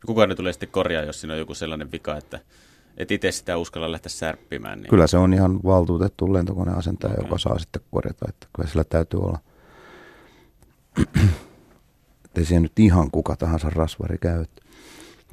Kuka 0.07 0.27
ne 0.27 0.35
tulee 0.35 0.53
sitten 0.53 0.69
korjaa, 0.69 1.03
jos 1.03 1.21
siinä 1.21 1.35
on 1.35 1.39
joku 1.39 1.55
sellainen 1.55 1.93
vika, 1.93 2.17
että 2.17 2.41
et 2.97 3.11
itse 3.11 3.33
sitä 3.33 3.57
uskalla 3.57 3.93
lähteä 3.93 4.11
särppimään? 4.11 4.81
Niin... 4.81 4.91
Kyllä 4.91 5.07
se 5.07 5.17
on 5.17 5.35
ihan 5.35 5.61
valtuutettu 5.65 6.33
lentokoneasentaja, 6.33 7.13
okay. 7.13 7.25
joka 7.25 7.39
saa 7.39 7.59
sitten 7.59 7.83
korjata, 7.91 8.27
että 8.29 8.47
kyllä 8.57 8.69
sillä 8.69 8.85
täytyy 8.85 9.21
olla. 9.21 9.39
ei 12.37 12.45
siihen 12.45 12.63
nyt 12.63 12.79
ihan 12.79 13.11
kuka 13.11 13.37
tahansa 13.37 13.71
rasvari 13.71 14.19
käy. 14.19 14.45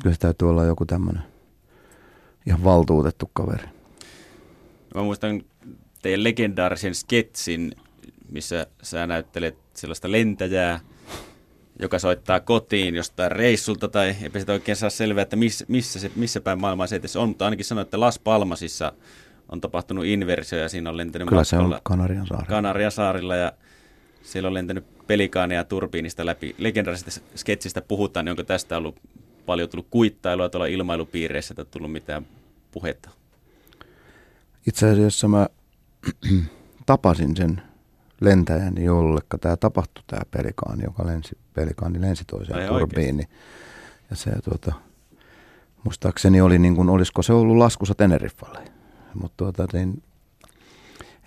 Kyllä 0.04 0.14
se 0.16 0.20
täytyy 0.20 0.50
olla 0.50 0.64
joku 0.64 0.86
tämmöinen 0.86 1.33
ihan 2.48 2.64
valtuutettu 2.64 3.30
kaveri. 3.34 3.68
Mä 4.96 5.02
muistan 5.04 5.42
teidän 6.02 6.24
legendaarisen 6.24 6.96
sketsin, 6.96 7.72
missä 8.32 8.68
sä 8.82 9.08
näyttelet 9.08 9.58
sellaista 9.74 10.12
lentäjää, 10.12 10.80
joka 11.80 12.00
soittaa 12.00 12.40
kotiin 12.40 12.96
jostain 12.96 13.32
reissulta 13.32 13.88
tai 13.88 14.16
eipä 14.22 14.40
sitä 14.40 14.54
oikein 14.54 14.76
saa 14.76 14.90
selvää, 14.90 15.22
että 15.22 15.36
missä, 15.36 15.66
missä, 15.68 16.00
se, 16.00 16.12
missä 16.16 16.42
päin 16.42 16.62
maailmaa 16.62 16.88
se 16.88 17.20
on, 17.20 17.28
mutta 17.28 17.46
ainakin 17.46 17.66
sanoit, 17.66 17.88
että 17.88 18.00
Las 18.00 18.20
Palmasissa 18.20 18.94
on 19.50 19.62
tapahtunut 19.62 20.06
inversio 20.06 20.60
ja 20.60 20.70
siinä 20.70 20.90
on 20.90 20.98
lentänyt 20.98 21.30
Kyllä 21.30 21.44
se 21.44 21.58
on 21.58 21.80
Kanarian 21.84 22.28
saarilla. 22.28 22.50
Kanarian 22.50 22.92
saarilla 22.92 23.36
ja 23.36 23.52
siellä 24.22 24.48
on 24.48 24.54
lentänyt 24.54 25.08
pelikaania 25.08 25.64
turbiinista 25.64 26.26
läpi. 26.26 26.56
Legendaarisesta 26.58 27.22
sketsistä 27.36 27.82
puhutaan, 27.82 28.26
niin 28.26 28.32
onko 28.32 28.44
tästä 28.44 28.78
ollut 28.78 29.00
paljon 29.46 29.70
tullut 29.70 29.88
kuittailua 29.90 30.50
tuolla 30.50 30.66
ilmailupiireissä, 30.66 31.54
että 31.58 31.72
tullut 31.72 31.92
mitään 31.92 32.26
puhetta? 32.72 33.10
Itse 34.68 34.90
asiassa 34.90 35.28
mä 35.28 35.48
tapasin 36.86 37.38
sen 37.38 37.62
lentäjän, 38.22 38.84
jollekka 38.84 39.38
tämä 39.38 39.58
tapahtui 39.58 40.04
tämä 40.08 40.22
pelikaani, 40.32 40.84
joka 40.84 41.06
lensi, 41.06 41.38
pelikaani 41.54 42.02
lensi 42.02 42.24
toiseen 42.26 42.60
Ai 42.60 42.68
turbiini. 42.68 43.24
Ja 44.10 44.16
se 44.16 44.32
tuota, 44.44 44.74
muistaakseni 45.84 46.42
oli 46.42 46.60
niin 46.60 46.76
kuin, 46.76 46.90
olisiko 46.90 47.22
se 47.22 47.34
ollut 47.34 47.58
laskussa 47.58 47.96
Teneriffalle. 47.96 48.60
Mutta 49.14 49.34
tuota, 49.38 49.68
niin, 49.74 50.04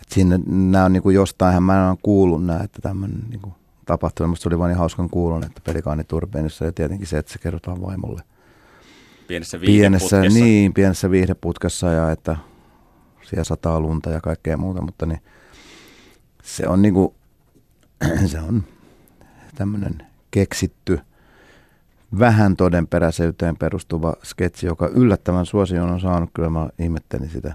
että 0.01 0.15
sinne 0.15 0.41
nämä 0.47 0.85
on 0.85 0.93
niin 0.93 1.03
kuin 1.03 1.15
jostain, 1.15 1.63
mä 1.63 1.85
en 1.85 1.91
ole 1.91 1.99
kuullut 2.03 2.45
nämä, 2.47 2.61
että 2.63 2.83
tämmöinen 2.83 3.21
niin 3.29 3.41
kuin 3.41 3.55
tapahtui. 3.87 4.27
Musta 4.27 4.49
oli 4.49 4.59
vain 4.59 4.69
niin 4.69 4.79
hauskan 4.79 5.11
kuulun, 5.11 5.45
että 5.45 5.61
pelikaani 5.65 6.05
turbiinissa 6.05 6.65
ja 6.65 6.73
tietenkin 6.73 7.07
se, 7.07 7.19
että 7.19 7.33
se 7.33 7.39
kerrotaan 7.39 7.83
vaimolle. 7.83 8.23
Pienessä 9.29 9.59
Pienessä, 9.59 10.17
viihdeputkessa. 10.17 10.45
niin, 10.45 10.75
pienessä 10.75 11.11
viihdeputkessa 11.11 11.87
ja 11.93 12.11
että 12.11 12.37
siellä 13.23 13.45
sataa 13.45 13.81
lunta 13.81 14.11
ja 14.11 14.21
kaikkea 14.21 14.57
muuta, 14.57 14.83
mutta 14.83 15.07
niin 15.07 15.21
se 16.43 16.69
on 16.69 16.83
niinku, 16.83 17.15
se 18.33 18.39
on 18.41 18.65
tämmöinen 19.55 20.07
keksitty, 20.31 21.01
vähän 22.19 22.57
todenperäisyyteen 22.57 23.57
perustuva 23.57 24.15
sketsi, 24.23 24.67
joka 24.67 24.89
yllättävän 24.89 25.47
suosion 25.47 25.91
on 25.91 26.01
saanut, 26.01 26.31
kyllä 26.35 26.51
mä 26.51 26.69
ihmettelin 26.79 27.31
sitä. 27.31 27.55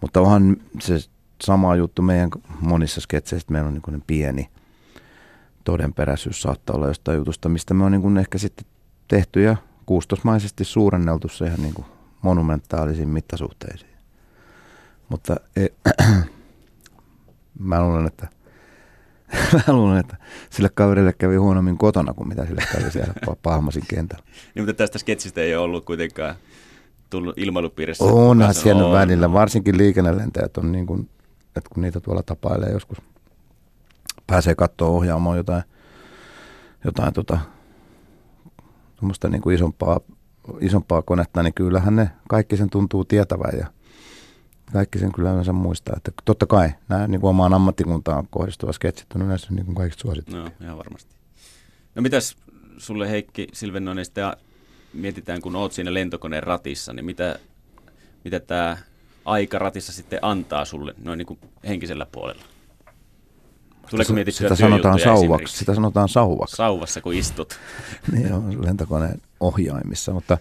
Mutta 0.00 0.20
onhan 0.20 0.56
se 0.80 0.98
sama 1.42 1.76
juttu 1.76 2.02
meidän 2.02 2.30
monissa 2.60 3.00
sketseissä, 3.00 3.44
että 3.44 3.52
meillä 3.52 3.68
on 3.68 3.80
niin 3.86 4.04
pieni 4.06 4.48
todenperäisyys 5.64 6.42
saattaa 6.42 6.76
olla 6.76 6.86
jostain 6.86 7.18
jutusta, 7.18 7.48
mistä 7.48 7.74
me 7.74 7.84
on 7.84 7.92
niin 7.92 8.18
ehkä 8.18 8.38
sitten 8.38 8.66
tehty 9.08 9.42
ja 9.42 9.56
kuustosmaisesti 9.86 10.64
suurenneltu 10.64 11.28
se 11.28 11.46
ihan 11.46 11.62
niin 11.62 11.84
monumentaalisiin 12.22 13.08
mittasuhteisiin. 13.08 13.92
Mutta 15.08 15.36
e, 15.56 15.66
mä 17.58 17.82
luulen, 17.82 18.06
että 18.06 18.28
mä 19.66 19.74
luulen, 19.74 19.98
että 19.98 20.16
sille 20.50 20.70
kaverille 20.74 21.12
kävi 21.12 21.36
huonommin 21.36 21.78
kotona 21.78 22.14
kuin 22.14 22.28
mitä 22.28 22.46
sille 22.46 22.62
kävi 22.72 22.90
siellä 22.90 23.14
Pahmasin 23.42 23.84
kentällä. 23.88 24.24
Niin, 24.54 24.64
mutta 24.64 24.74
tästä 24.74 24.98
sketsistä 24.98 25.40
ei 25.40 25.54
ole 25.54 25.64
ollut 25.64 25.84
kuitenkaan 25.84 26.34
tullut 27.10 27.38
ilmailupiirissä. 27.38 28.04
Onhan 28.04 28.54
siellä 28.54 28.86
on. 28.86 28.92
välillä, 28.92 29.32
varsinkin 29.32 29.78
liikennelentäjät 29.78 30.56
on 30.56 30.72
niin 30.72 30.86
kuin, 30.86 31.08
että 31.56 31.70
kun 31.74 31.82
niitä 31.82 32.00
tuolla 32.00 32.22
tapailee 32.22 32.70
joskus, 32.70 32.98
pääsee 34.32 34.54
katsoa 34.54 34.88
ohjaamaan 34.88 35.36
jotain, 35.36 35.62
jotain 36.84 37.12
tota, 37.12 37.38
niin 39.30 39.42
kuin 39.42 39.54
isompaa, 39.56 40.00
isompaa 40.60 41.02
konetta, 41.02 41.42
niin 41.42 41.54
kyllähän 41.54 41.96
ne 41.96 42.10
kaikki 42.28 42.56
sen 42.56 42.70
tuntuu 42.70 43.04
tietävän 43.04 43.58
ja 43.58 43.66
kaikki 44.72 44.98
sen 44.98 45.12
kyllä 45.12 45.30
yleensä 45.30 45.52
muistaa. 45.52 45.94
Että 45.96 46.12
totta 46.24 46.46
kai 46.46 46.70
nämä 46.88 47.06
niin 47.06 47.20
kuin 47.20 47.28
omaan 47.28 47.54
ammattikuntaan 47.54 48.28
kohdistuva 48.30 48.72
sketsit 48.72 49.06
on 49.14 49.22
yleensä 49.22 49.46
niin 49.50 49.66
kuin 49.66 49.74
kaikista 49.74 50.02
suosittu. 50.02 50.36
No, 50.36 50.48
ihan 50.60 50.78
varmasti. 50.78 51.14
No 51.94 52.02
mitäs 52.02 52.36
sulle 52.78 53.10
Heikki 53.10 53.48
Silvennoinen 53.52 54.04
sitten 54.04 54.32
mietitään, 54.92 55.42
kun 55.42 55.56
oot 55.56 55.72
siinä 55.72 55.94
lentokoneen 55.94 56.42
ratissa, 56.42 56.92
niin 56.92 57.04
mitä, 57.04 57.38
mitä 58.24 58.40
tämä 58.40 58.76
aika 59.24 59.58
ratissa 59.58 59.92
sitten 59.92 60.18
antaa 60.22 60.64
sulle 60.64 60.94
noin 61.04 61.18
niin 61.18 61.26
kuin 61.26 61.38
henkisellä 61.68 62.06
puolella? 62.12 62.51
Tuleeko 63.90 64.12
mietittyä 64.12 64.48
sitä 64.48 64.56
sanotaan 64.56 65.00
sauvaksi. 65.00 65.58
Sitä 65.58 65.74
sanotaan 65.74 66.08
sauvaksi. 66.08 66.56
Sauvassa, 66.56 67.00
kun 67.00 67.14
istut. 67.14 67.58
niin 68.12 68.32
on 68.32 68.64
lentokoneen 68.64 69.20
ohjaimissa, 69.40 70.12
mutta 70.12 70.38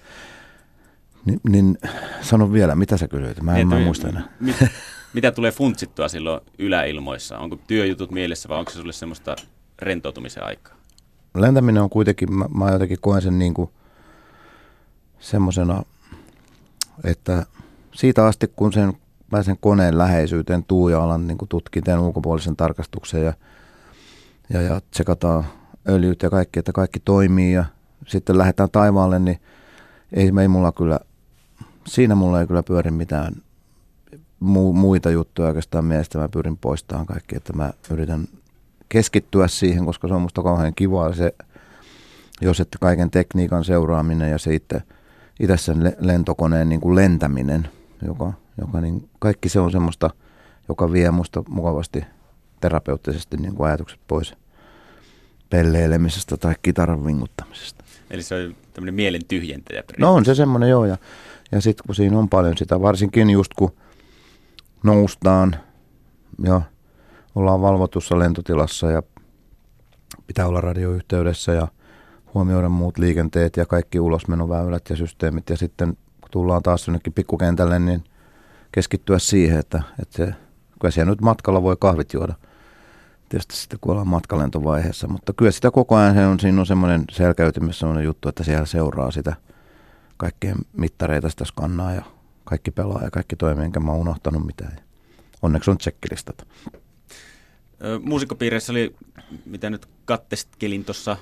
niin, 1.25 1.39
niin 1.49 1.77
sano 2.21 2.53
vielä, 2.53 2.75
mitä 2.75 2.97
sä 2.97 3.07
kysyit? 3.07 3.41
Mä 3.41 3.57
en, 3.57 3.67
mä 3.67 3.77
en 3.77 3.83
muista 3.83 4.09
enää. 4.09 4.23
Mit, 4.39 4.55
mitä 5.13 5.31
tulee 5.31 5.51
funtsittua 5.51 6.07
silloin 6.07 6.41
yläilmoissa? 6.57 7.37
Onko 7.37 7.55
työjutut 7.67 8.11
mielessä 8.11 8.49
vai 8.49 8.59
onko 8.59 8.71
se 8.71 8.79
sulle 8.79 8.93
semmoista 8.93 9.35
rentoutumisen 9.79 10.43
aikaa? 10.43 10.75
Lentäminen 11.35 11.83
on 11.83 11.89
kuitenkin, 11.89 12.33
mä, 12.33 12.45
mä 12.53 12.71
jotenkin 12.71 12.97
koen 13.01 13.21
sen 13.21 13.39
niin 13.39 13.53
kuin 13.53 13.69
semmosena, 15.19 15.83
että 17.03 17.45
siitä 17.93 18.25
asti 18.25 18.51
kun 18.55 18.73
sen 18.73 18.93
pääsen 19.31 19.57
koneen 19.61 19.97
läheisyyteen 19.97 20.63
tuuja-alan 20.63 21.27
niin 21.27 21.37
tutkin, 21.49 21.83
teen 21.83 21.99
ulkopuolisen 21.99 22.55
tarkastuksen 22.55 23.23
ja, 23.23 23.33
ja, 24.49 24.61
ja 24.61 24.81
tsekataan 24.91 25.45
öljyt 25.89 26.23
ja 26.23 26.29
kaikki, 26.29 26.59
että 26.59 26.71
kaikki 26.71 26.99
toimii 26.99 27.53
ja 27.53 27.65
sitten 28.07 28.37
lähdetään 28.37 28.69
taivaalle, 28.71 29.19
niin 29.19 29.39
ei, 30.13 30.31
ei 30.41 30.47
mulla 30.47 30.71
kyllä, 30.71 30.99
siinä 31.87 32.15
mulla 32.15 32.41
ei 32.41 32.47
kyllä 32.47 32.63
pyöri 32.63 32.91
mitään 32.91 33.33
mu, 34.39 34.73
muita 34.73 35.09
juttuja 35.09 35.47
oikeastaan 35.47 35.85
mielestä. 35.85 36.19
Mä 36.19 36.29
pyrin 36.29 36.57
poistamaan 36.57 37.05
kaikki, 37.05 37.35
että 37.35 37.53
mä 37.53 37.73
yritän 37.91 38.27
keskittyä 38.89 39.47
siihen, 39.47 39.85
koska 39.85 40.07
se 40.07 40.13
on 40.13 40.21
musta 40.21 40.43
kauhean 40.43 40.75
kivaa 40.75 41.13
se, 41.13 41.35
jos 42.41 42.59
että 42.59 42.77
kaiken 42.81 43.11
tekniikan 43.11 43.63
seuraaminen 43.63 44.31
ja 44.31 44.37
se 44.37 44.55
itse, 44.55 44.81
itse 45.39 45.57
sen 45.57 45.83
le- 45.83 45.97
lentokoneen 45.99 46.69
niin 46.69 46.81
kuin 46.81 46.95
lentäminen, 46.95 47.69
joka, 48.05 48.33
joka 48.57 48.81
niin, 48.81 49.09
kaikki 49.19 49.49
se 49.49 49.59
on 49.59 49.71
semmoista, 49.71 50.09
joka 50.69 50.91
vie 50.91 51.11
musta 51.11 51.43
mukavasti 51.49 52.03
terapeuttisesti 52.61 53.37
niin 53.37 53.55
kuin 53.55 53.67
ajatukset 53.67 53.99
pois 54.07 54.33
pelleilemisestä 55.49 56.37
tai 56.37 56.55
kitaran 56.61 57.05
vinguttamisesta. 57.05 57.83
Eli 58.09 58.23
se 58.23 58.35
on 58.35 58.55
tämmöinen 58.73 58.95
mielen 58.95 59.25
tyhjentäjä. 59.27 59.83
No 59.97 60.13
on 60.13 60.25
se 60.25 60.35
semmoinen 60.35 60.69
joo 60.69 60.85
ja, 60.85 60.97
ja 61.51 61.61
sitten 61.61 61.83
kun 61.85 61.95
siinä 61.95 62.19
on 62.19 62.29
paljon 62.29 62.57
sitä, 62.57 62.81
varsinkin 62.81 63.29
just 63.29 63.53
kun 63.53 63.71
noustaan 64.83 65.55
ja 66.43 66.61
ollaan 67.35 67.61
valvotussa 67.61 68.19
lentotilassa 68.19 68.91
ja 68.91 69.03
pitää 70.27 70.47
olla 70.47 70.61
radioyhteydessä 70.61 71.53
ja 71.53 71.67
huomioida 72.33 72.69
muut 72.69 72.97
liikenteet 72.97 73.57
ja 73.57 73.65
kaikki 73.65 73.99
ulosmenoväylät 73.99 74.89
ja 74.89 74.95
systeemit 74.95 75.49
ja 75.49 75.57
sitten 75.57 75.97
kun 76.21 76.31
tullaan 76.31 76.63
taas 76.63 76.87
jonnekin 76.87 77.13
pikkukentälle, 77.13 77.79
niin 77.79 78.03
keskittyä 78.71 79.19
siihen, 79.19 79.59
että, 79.59 79.83
että 80.01 80.17
se, 80.17 80.33
kyllä 80.79 80.91
siellä 80.91 81.09
nyt 81.09 81.21
matkalla 81.21 81.63
voi 81.63 81.75
kahvit 81.79 82.13
juoda. 82.13 82.33
Tietysti 83.29 83.55
sitten 83.55 83.79
kun 83.81 83.91
ollaan 83.91 84.07
matkalentovaiheessa, 84.07 85.07
mutta 85.07 85.33
kyllä 85.33 85.51
sitä 85.51 85.71
koko 85.71 85.95
ajan 85.95 86.15
se 86.15 86.25
on, 86.25 86.39
siinä 86.39 86.59
on 86.59 86.65
semmoinen 86.65 87.03
selkäytymessä 87.11 87.79
semmoinen 87.79 88.05
juttu, 88.05 88.29
että 88.29 88.43
siellä 88.43 88.65
seuraa 88.65 89.11
sitä 89.11 89.35
kaikkien 90.17 90.55
mittareita 90.73 91.29
sitä 91.29 91.45
skannaa 91.45 91.93
ja 91.93 92.03
kaikki 92.43 92.71
pelaa 92.71 93.03
ja 93.03 93.11
kaikki 93.11 93.35
toimii, 93.35 93.65
enkä 93.65 93.79
mä 93.79 93.93
unohtanut 93.93 94.45
mitään. 94.45 94.79
Onneksi 95.41 95.71
on 95.71 95.77
tsekkilistat. 95.77 96.47
Muusikkopiireissä 98.01 98.73
oli, 98.73 98.95
mitä 99.45 99.69
nyt 99.69 99.87
katteskelin 100.05 100.85
tuossa 100.85 101.17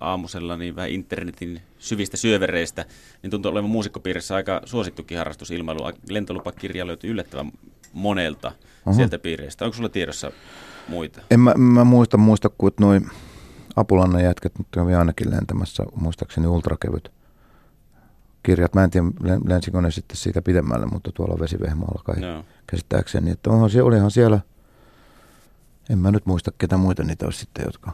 aamusella, 0.00 0.56
niin 0.56 0.76
vähän 0.76 0.90
internetin 0.90 1.60
syvistä 1.78 2.16
syövereistä, 2.16 2.84
niin 3.22 3.30
tuntuu 3.30 3.52
olevan 3.52 3.70
muusikkopiirissä 3.70 4.34
aika 4.34 4.60
suosittukin 4.64 5.18
harrastus 5.18 5.50
ilmailu. 5.50 5.92
Lentolupakirja 6.10 6.86
löytyy 6.86 7.10
yllättävän 7.10 7.52
monelta 7.92 8.52
Oho. 8.86 8.96
sieltä 8.96 9.18
piireistä. 9.18 9.64
Onko 9.64 9.76
sulla 9.76 9.88
tiedossa 9.88 10.32
muita? 10.88 11.20
En 11.30 11.40
mä, 11.40 11.54
mä 11.54 11.84
muista, 11.84 12.16
muista 12.16 12.48
kuin 12.48 12.68
että 12.68 12.84
noin 12.84 13.10
Apulannan 13.76 14.22
jätkät 14.24 14.58
nyt 14.58 14.66
kävi 14.70 14.94
ainakin 14.94 15.30
lentämässä, 15.30 15.84
muistaakseni 15.94 16.46
ultrakevyt 16.46 17.12
kirjat. 18.42 18.74
Mä 18.74 18.84
en 18.84 18.90
tiedä, 18.90 19.06
len- 19.22 19.48
lensikö 19.48 19.80
ne 19.80 19.90
sitten 19.90 20.16
siitä 20.16 20.42
pidemmälle, 20.42 20.86
mutta 20.86 21.12
tuolla 21.12 21.40
Vesivehmaalla 21.40 22.02
kai 22.04 22.20
No. 22.20 22.44
käsittääkseni. 22.66 23.30
Että 23.30 23.50
onhan 23.50 23.70
siellä, 23.70 23.88
olihan 23.88 24.10
siellä, 24.10 24.40
en 25.90 25.98
mä 25.98 26.10
nyt 26.10 26.26
muista 26.26 26.52
ketä 26.58 26.76
muita 26.76 27.02
niitä 27.02 27.24
olisi 27.24 27.38
sitten, 27.38 27.64
jotka 27.66 27.92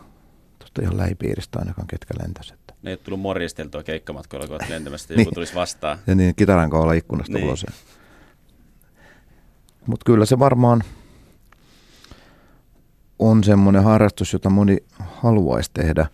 tuosta 0.75 0.83
ihan 0.83 0.97
lähipiiristä 0.97 1.59
ainakaan 1.59 1.87
ketkä 1.87 2.15
lentäisi. 2.23 2.55
Että. 2.55 2.75
Ne 2.83 2.91
ei 2.91 2.95
ole 2.95 3.01
tullut 3.05 3.21
morjesteltua 3.21 3.83
keikkamatkoilla, 3.83 4.47
kun 4.47 4.57
olet 4.57 4.69
lentämässä, 4.69 5.05
että 5.05 5.15
Niin. 5.15 5.21
joku 5.25 5.35
tulisi 5.35 5.55
vastaan. 5.55 5.99
Ja 6.07 6.15
niin 6.15 6.35
kitaran 6.35 6.71
kohdalla 6.71 6.93
ikkunasta 6.93 7.33
Niin. 7.33 7.45
ulos. 7.47 7.67
Mutta 9.87 10.05
kyllä 10.05 10.25
se 10.27 10.39
varmaan 10.39 10.83
on 13.19 13.45
semmoinen 13.45 13.85
harrastus, 13.85 14.33
jota 14.33 14.51
moni 14.51 14.77
haluaisi 14.99 15.71
tehdä. 15.75 16.07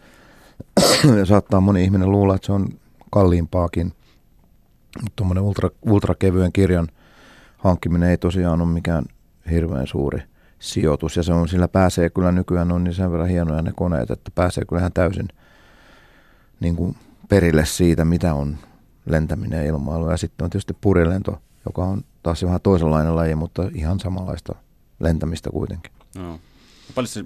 ja 1.19 1.25
saattaa 1.27 1.61
moni 1.61 1.85
ihminen 1.85 2.11
luulla, 2.11 2.35
että 2.35 2.47
se 2.47 2.53
on 2.53 2.69
kalliimpaakin. 3.11 3.87
Mutta 5.03 5.13
tuommoinen 5.17 5.45
ultra, 5.45 5.71
ultrakevyen 5.83 6.53
kirjan 6.53 6.89
hankkiminen 7.59 8.11
ei 8.11 8.19
tosiaan 8.19 8.61
ole 8.61 8.69
mikään 8.69 9.05
hirveän 9.51 9.87
suuri 9.87 10.23
sijoitus. 10.59 11.17
Ja 11.17 11.23
se 11.23 11.33
on, 11.33 11.49
sillä 11.49 11.69
pääsee 11.69 12.11
kyllä 12.11 12.33
nykyään 12.33 12.73
on 12.73 12.85
niin 12.85 12.95
sen 12.95 13.13
verran 13.13 13.29
hienoja 13.29 13.63
ne 13.63 13.73
koneet, 13.77 14.11
että 14.11 14.31
pääsee 14.35 14.65
kyllä 14.65 14.81
ihan 14.81 14.93
täysin 14.93 15.29
niin 16.61 16.77
kuin 16.77 16.97
perille 17.29 17.65
siitä, 17.65 18.05
mitä 18.05 18.35
on 18.35 18.57
lentäminen 19.07 19.59
ja 19.59 19.67
ilmailu. 19.67 20.11
Ja 20.11 20.17
sitten 20.17 20.45
on 20.45 20.51
tietysti 20.51 20.77
purilento, 20.81 21.41
joka 21.67 21.85
on 21.85 22.03
taas 22.23 22.45
vähän 22.45 22.61
toisenlainen 22.61 23.17
laji, 23.17 23.35
mutta 23.35 23.71
ihan 23.75 24.01
samanlaista 24.01 24.55
lentämistä 25.01 25.51
kuitenkin. 25.51 25.93
No. 26.15 26.41
Paljon 26.95 27.09
se 27.09 27.25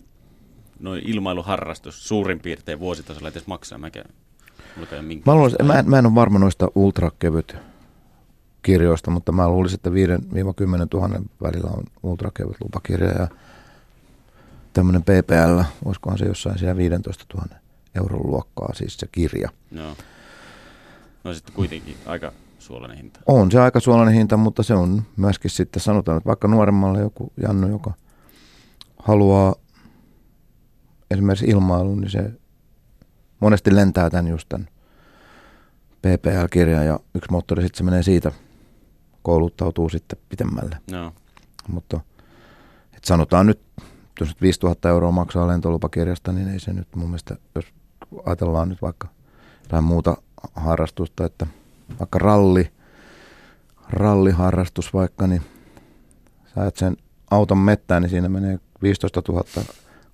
noin 0.80 1.02
ilmailuharrastus 1.06 2.08
suurin 2.08 2.40
piirtein 2.40 2.80
vuositasolla 2.80 3.28
edes 3.28 3.46
maksaa? 3.46 3.78
Minkä- 3.78 4.04
Mä, 5.26 5.64
mä, 5.64 5.78
en, 5.78 5.90
mä 5.90 5.98
en 5.98 6.06
ole 6.06 6.14
varma 6.14 6.38
noista 6.38 6.68
ultrakevyt 6.74 7.56
kirjoista, 8.62 9.10
mutta 9.10 9.32
mä 9.32 9.48
luulisin, 9.48 9.74
että 9.74 9.90
5-10 9.90 9.92
000 10.94 11.20
välillä 11.42 11.70
on 11.70 11.84
ultrakevyt 12.02 12.56
lupakirja. 12.60 13.10
Ja 13.10 13.28
tämmöinen 14.72 15.02
PPL, 15.02 15.60
olisikohan 15.84 16.18
se 16.18 16.24
jossain 16.24 16.58
siellä 16.58 16.76
15 16.76 17.24
000 17.34 17.48
euron 17.94 18.26
luokkaa, 18.26 18.74
siis 18.74 18.96
se 18.96 19.06
kirja. 19.12 19.50
No. 19.70 19.96
No 21.24 21.34
sitten 21.34 21.54
kuitenkin 21.54 21.96
aika 22.06 22.32
suolainen 22.58 22.96
hinta. 22.96 23.20
On 23.26 23.50
se 23.50 23.60
aika 23.60 23.80
suolainen 23.80 24.14
hinta, 24.14 24.36
mutta 24.36 24.62
se 24.62 24.74
on 24.74 25.02
myöskin 25.16 25.50
sitten 25.50 25.82
sanotaan, 25.82 26.18
että 26.18 26.28
vaikka 26.28 26.48
nuoremmalle 26.48 27.00
joku 27.00 27.32
Jannu, 27.42 27.68
joka 27.68 27.92
haluaa 29.02 29.54
esimerkiksi 31.10 31.46
ilmailun, 31.46 32.00
niin 32.00 32.10
se 32.10 32.32
monesti 33.40 33.74
lentää 33.74 34.10
tämän 34.10 34.28
just 34.28 34.48
tämän 34.48 34.68
PPL-kirjan 36.02 36.86
ja 36.86 37.00
yksi 37.14 37.30
moottori 37.30 37.62
sitten 37.62 37.78
se 37.78 37.84
menee 37.84 38.02
siitä, 38.02 38.32
kouluttautuu 39.22 39.88
sitten 39.88 40.18
pitemmälle. 40.28 40.76
No. 40.90 41.12
Mutta 41.68 42.00
et 42.96 43.04
sanotaan 43.04 43.46
nyt, 43.46 43.60
jos 44.20 44.28
nyt 44.28 44.42
5000 44.42 44.88
euroa 44.88 45.10
maksaa 45.10 45.46
lentolupakirjasta, 45.46 46.32
niin 46.32 46.48
ei 46.48 46.60
se 46.60 46.72
nyt 46.72 46.88
mun 46.96 47.08
mielestä, 47.08 47.36
jos 47.54 47.64
ajatellaan 48.26 48.68
nyt 48.68 48.82
vaikka 48.82 49.08
jotain 49.62 49.84
muuta 49.84 50.16
harrastusta, 50.54 51.24
että 51.24 51.46
vaikka 51.98 52.18
ralli, 52.18 52.70
ralliharrastus 53.90 54.94
vaikka, 54.94 55.26
niin 55.26 55.42
sä 56.54 56.60
ajat 56.60 56.76
sen 56.76 56.96
auton 57.30 57.58
mettään, 57.58 58.02
niin 58.02 58.10
siinä 58.10 58.28
menee 58.28 58.58
15 58.82 59.22
000 59.28 59.44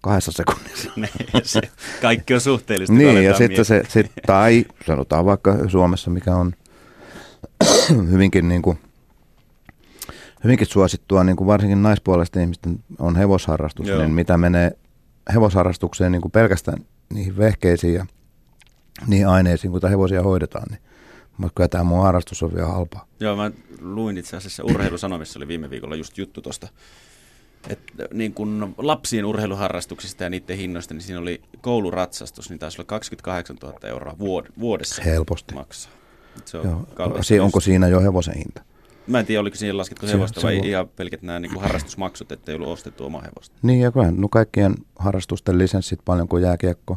kahdessa 0.00 0.32
sekunnissa. 0.32 0.90
se, 1.42 1.60
kaikki 2.02 2.34
on 2.34 2.40
suhteellista. 2.40 2.94
niin, 2.94 3.24
ja 3.24 3.36
sitten 3.36 3.64
se, 3.64 3.82
sit, 3.88 4.12
tai 4.26 4.64
sanotaan 4.86 5.24
vaikka 5.24 5.68
Suomessa, 5.68 6.10
mikä 6.10 6.36
on 6.36 6.52
hyvinkin, 8.10 8.48
niin 8.48 8.62
kuin, 8.62 8.78
hyvinkin 10.46 10.66
suosittua, 10.66 11.24
niin 11.24 11.36
kuin 11.36 11.46
varsinkin 11.46 11.82
naispuolisten 11.82 12.42
ihmisten 12.42 12.78
on 12.98 13.16
hevosharrastus, 13.16 13.86
Joo. 13.86 13.98
niin 13.98 14.10
mitä 14.10 14.38
menee 14.38 14.72
hevosharrastukseen 15.34 16.12
niin 16.12 16.22
kuin 16.22 16.32
pelkästään 16.32 16.78
niihin 17.14 17.38
vehkeisiin 17.38 17.94
ja 17.94 18.06
niihin 19.06 19.28
aineisiin, 19.28 19.70
kun 19.70 19.90
hevosia 19.90 20.22
hoidetaan, 20.22 20.66
niin 20.70 20.80
mutta 21.38 21.54
kyllä 21.54 21.68
tämä 21.68 21.84
mun 21.84 22.02
harrastus 22.02 22.42
on 22.42 22.54
vielä 22.54 22.66
halpaa. 22.66 23.06
Joo, 23.20 23.36
mä 23.36 23.50
luin 23.80 24.18
itse 24.18 24.36
asiassa 24.36 24.64
urheilusanomissa, 24.64 25.38
oli 25.38 25.48
viime 25.48 25.70
viikolla 25.70 25.96
just 25.96 26.18
juttu 26.18 26.42
tuosta 26.42 26.68
että 27.68 28.08
niin 28.14 28.34
kun 28.34 28.74
lapsien 28.78 29.24
urheiluharrastuksista 29.24 30.24
ja 30.24 30.30
niiden 30.30 30.56
hinnoista, 30.56 30.94
niin 30.94 31.02
siinä 31.02 31.20
oli 31.20 31.42
kouluratsastus, 31.60 32.50
niin 32.50 32.58
taisi 32.58 32.80
olla 32.80 32.86
28 32.86 33.56
000 33.62 33.88
euroa 33.88 34.16
vuodessa. 34.60 35.02
Helposti. 35.02 35.54
Maksaa. 35.54 35.92
Se 36.44 36.58
on 36.58 36.86
Joo. 36.98 37.22
Si- 37.22 37.40
onko 37.40 37.60
siinä 37.60 37.88
jo 37.88 38.00
hevosen 38.00 38.34
hinta? 38.34 38.62
Mä 39.06 39.20
en 39.20 39.26
tiedä, 39.26 39.40
oliko 39.40 39.56
siinä 39.56 39.76
lasketko 39.76 40.06
hevosta 40.06 40.40
se, 40.40 40.46
vai 40.46 40.60
se 40.60 40.68
ihan 40.68 40.88
pelkät 40.88 41.22
nämä 41.22 41.40
niin 41.40 41.60
harrastusmaksut, 41.60 42.32
että 42.32 42.52
ei 42.52 42.56
ollut 42.56 42.68
ostettu 42.68 43.04
omaa 43.04 43.22
hevosta. 43.22 43.56
Niin, 43.62 43.80
ja 43.80 43.92
kyllä, 43.92 44.10
no 44.10 44.28
kaikkien 44.28 44.74
harrastusten 44.98 45.58
lisenssit 45.58 46.00
paljon 46.04 46.28
kuin 46.28 46.42
jääkiekko, 46.42 46.96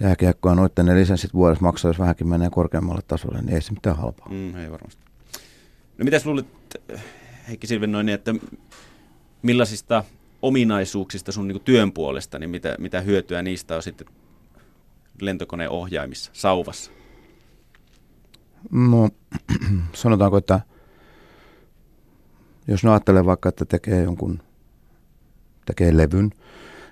jääkiekko 0.00 0.48
ja 0.48 0.54
noiden 0.54 0.86
ne 0.86 0.96
lisenssit 0.96 1.34
vuodessa 1.34 1.64
maksaa, 1.64 1.88
jos 1.88 1.98
vähänkin 1.98 2.28
menee 2.28 2.50
korkeammalle 2.50 3.02
tasolle, 3.08 3.42
niin 3.42 3.54
ei 3.54 3.62
se 3.62 3.72
mitään 3.72 3.96
halpaa. 3.96 4.28
Mm, 4.30 4.56
ei 4.56 4.70
varmasti. 4.70 5.02
No 5.98 6.04
mitäs 6.04 6.26
luulet, 6.26 6.46
Heikki 7.48 7.66
Silvennoin, 7.66 8.08
että 8.08 8.34
millaisista 9.42 10.04
ominaisuuksista 10.42 11.32
sun 11.32 11.48
niin 11.48 11.60
työn 11.60 11.92
puolesta, 11.92 12.38
niin 12.38 12.50
mitä, 12.50 12.76
mitä 12.78 13.00
hyötyä 13.00 13.42
niistä 13.42 13.76
on 13.76 13.82
sitten 13.82 14.06
lentokoneen 15.20 15.70
ohjaimissa, 15.70 16.30
sauvassa? 16.34 16.90
No, 18.70 19.08
sanotaanko, 19.94 20.36
että 20.36 20.60
jos 22.68 22.84
ne 22.84 22.90
ajattelee 22.90 23.24
vaikka, 23.24 23.48
että 23.48 23.64
tekee 23.64 24.02
jonkun, 24.02 24.42
tekee 25.66 25.96
levyn 25.96 26.30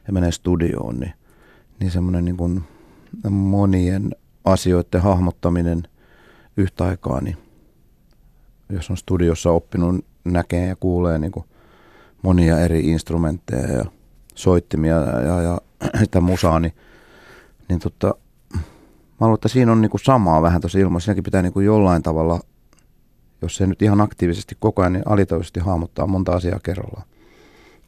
ja 0.06 0.12
menee 0.12 0.32
studioon, 0.32 1.00
niin, 1.00 1.12
niin 1.80 1.90
semmoinen 1.90 2.24
niin 2.24 2.37
kuin 2.37 2.62
monien 3.30 4.11
asioiden 4.44 5.02
hahmottaminen 5.02 5.82
yhtä 6.56 6.85
aikaa, 6.85 7.20
niin 7.20 7.37
jos 8.68 8.90
on 8.90 8.96
studiossa 8.96 9.50
oppinut, 9.50 10.04
näkee 10.24 10.66
ja 10.66 10.76
kuulee 10.76 11.18
niin 11.18 11.32
kuin 11.32 11.46
monia 12.22 12.61
eri 12.61 12.80
instrumentteja 12.80 13.72
ja 13.72 13.85
soittimia 14.35 14.94
ja, 14.96 15.20
ja, 15.20 15.42
ja 15.42 15.61
sitä 16.04 16.20
musaa, 16.20 16.61
niin, 16.61 16.72
niin 17.68 17.80
tota, 17.80 18.14
mä 19.20 19.26
luulen, 19.26 19.35
että 19.35 19.48
siinä 19.48 19.72
on 19.72 19.80
niinku 19.80 19.98
samaa 19.98 20.42
vähän 20.42 20.61
tuossa 20.61 20.78
ilmassa. 20.78 21.04
Siinäkin 21.04 21.24
pitää 21.24 21.42
niinku 21.42 21.61
jollain 21.61 22.02
tavalla, 22.02 22.40
jos 23.42 23.57
se 23.57 23.66
nyt 23.66 23.83
ihan 23.83 24.00
aktiivisesti 24.00 24.57
koko 24.61 24.83
ajan, 24.83 24.92
niin 24.92 25.02
alitajuisesti 25.07 25.61
hahmottaa 25.61 26.07
monta 26.07 26.33
asiaa 26.33 26.61
kerrallaan. 26.62 27.07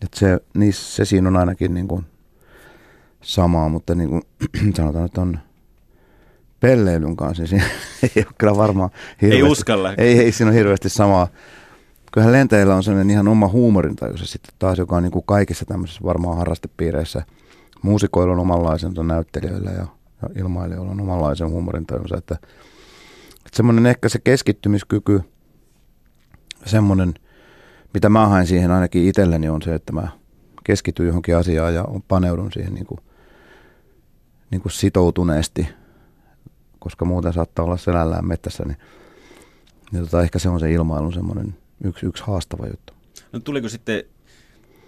Et 0.03 0.14
se, 0.14 0.40
niin 0.55 0.73
se 0.73 1.05
siinä 1.05 1.29
on 1.29 1.37
ainakin 1.37 1.75
niinku 1.75 2.05
samaa, 3.21 3.69
mutta 3.69 3.95
niin 3.95 4.09
kuin 4.09 4.23
sanotaan, 4.77 5.07
että 5.07 5.21
on 5.21 5.38
pelleilyn 6.61 7.17
kanssa, 7.17 7.43
niin 7.43 7.49
siinä 7.49 7.64
ei 8.03 8.11
ole 8.17 8.35
kyllä 8.38 8.57
varmaan 8.57 8.90
hirveästi. 9.23 9.45
Ei 9.45 9.51
uskalla. 9.51 9.95
Ei, 9.99 10.19
ei 10.19 10.33
siinä 10.33 10.51
ole 10.51 10.59
hirveästi 10.59 10.88
samaa 10.88 11.29
kyllähän 12.14 12.33
lentäjillä 12.33 12.75
on 12.75 12.83
sellainen 12.83 13.11
ihan 13.11 13.29
oma 13.29 13.49
huumorintaju 13.49 14.17
sitten 14.17 14.55
taas, 14.59 14.79
joka 14.79 14.97
on 14.97 15.03
niin 15.03 15.11
kuin 15.11 15.25
kaikissa 15.27 15.64
tämmöisissä 15.64 16.05
varmaan 16.05 16.38
harrastepiireissä. 16.38 17.23
Muusikoilla 17.83 18.33
on 18.33 18.38
omanlaisensa, 18.38 19.03
näyttelijöillä 19.03 19.71
ja, 19.71 19.87
ja 20.23 20.29
ilmailijoilla 20.37 20.90
on 20.90 21.01
omanlaisen 21.01 21.51
huumorintajunsa. 21.51 22.17
Että, 22.17 22.35
että 23.37 23.57
semmoinen 23.57 23.87
ehkä 23.87 24.09
se 24.09 24.19
keskittymiskyky, 24.19 25.21
semmoinen, 26.66 27.14
mitä 27.94 28.09
mä 28.09 28.27
haen 28.27 28.46
siihen 28.46 28.70
ainakin 28.70 29.09
itselleni 29.09 29.48
on 29.48 29.62
se, 29.62 29.74
että 29.74 29.92
mä 29.92 30.09
keskityn 30.64 31.07
johonkin 31.07 31.37
asiaan 31.37 31.74
ja 31.74 31.85
paneudun 32.09 32.53
siihen 32.53 32.74
niin 32.74 32.87
kuin, 32.87 33.00
niin 34.50 34.61
kuin 34.61 34.72
sitoutuneesti, 34.72 35.68
koska 36.79 37.05
muuten 37.05 37.33
saattaa 37.33 37.64
olla 37.64 37.77
selällään 37.77 38.27
mettässä, 38.27 38.64
niin, 38.64 38.77
niin 39.92 40.05
tota, 40.05 40.22
ehkä 40.22 40.38
se 40.38 40.48
on 40.48 40.61
se 40.61 40.72
ilmailun 40.72 41.12
semmoinen 41.12 41.57
yksi, 41.85 42.07
yksi 42.07 42.22
haastava 42.27 42.66
juttu. 42.66 42.92
No 43.33 43.40
tuliko 43.40 43.68
sitten 43.68 44.03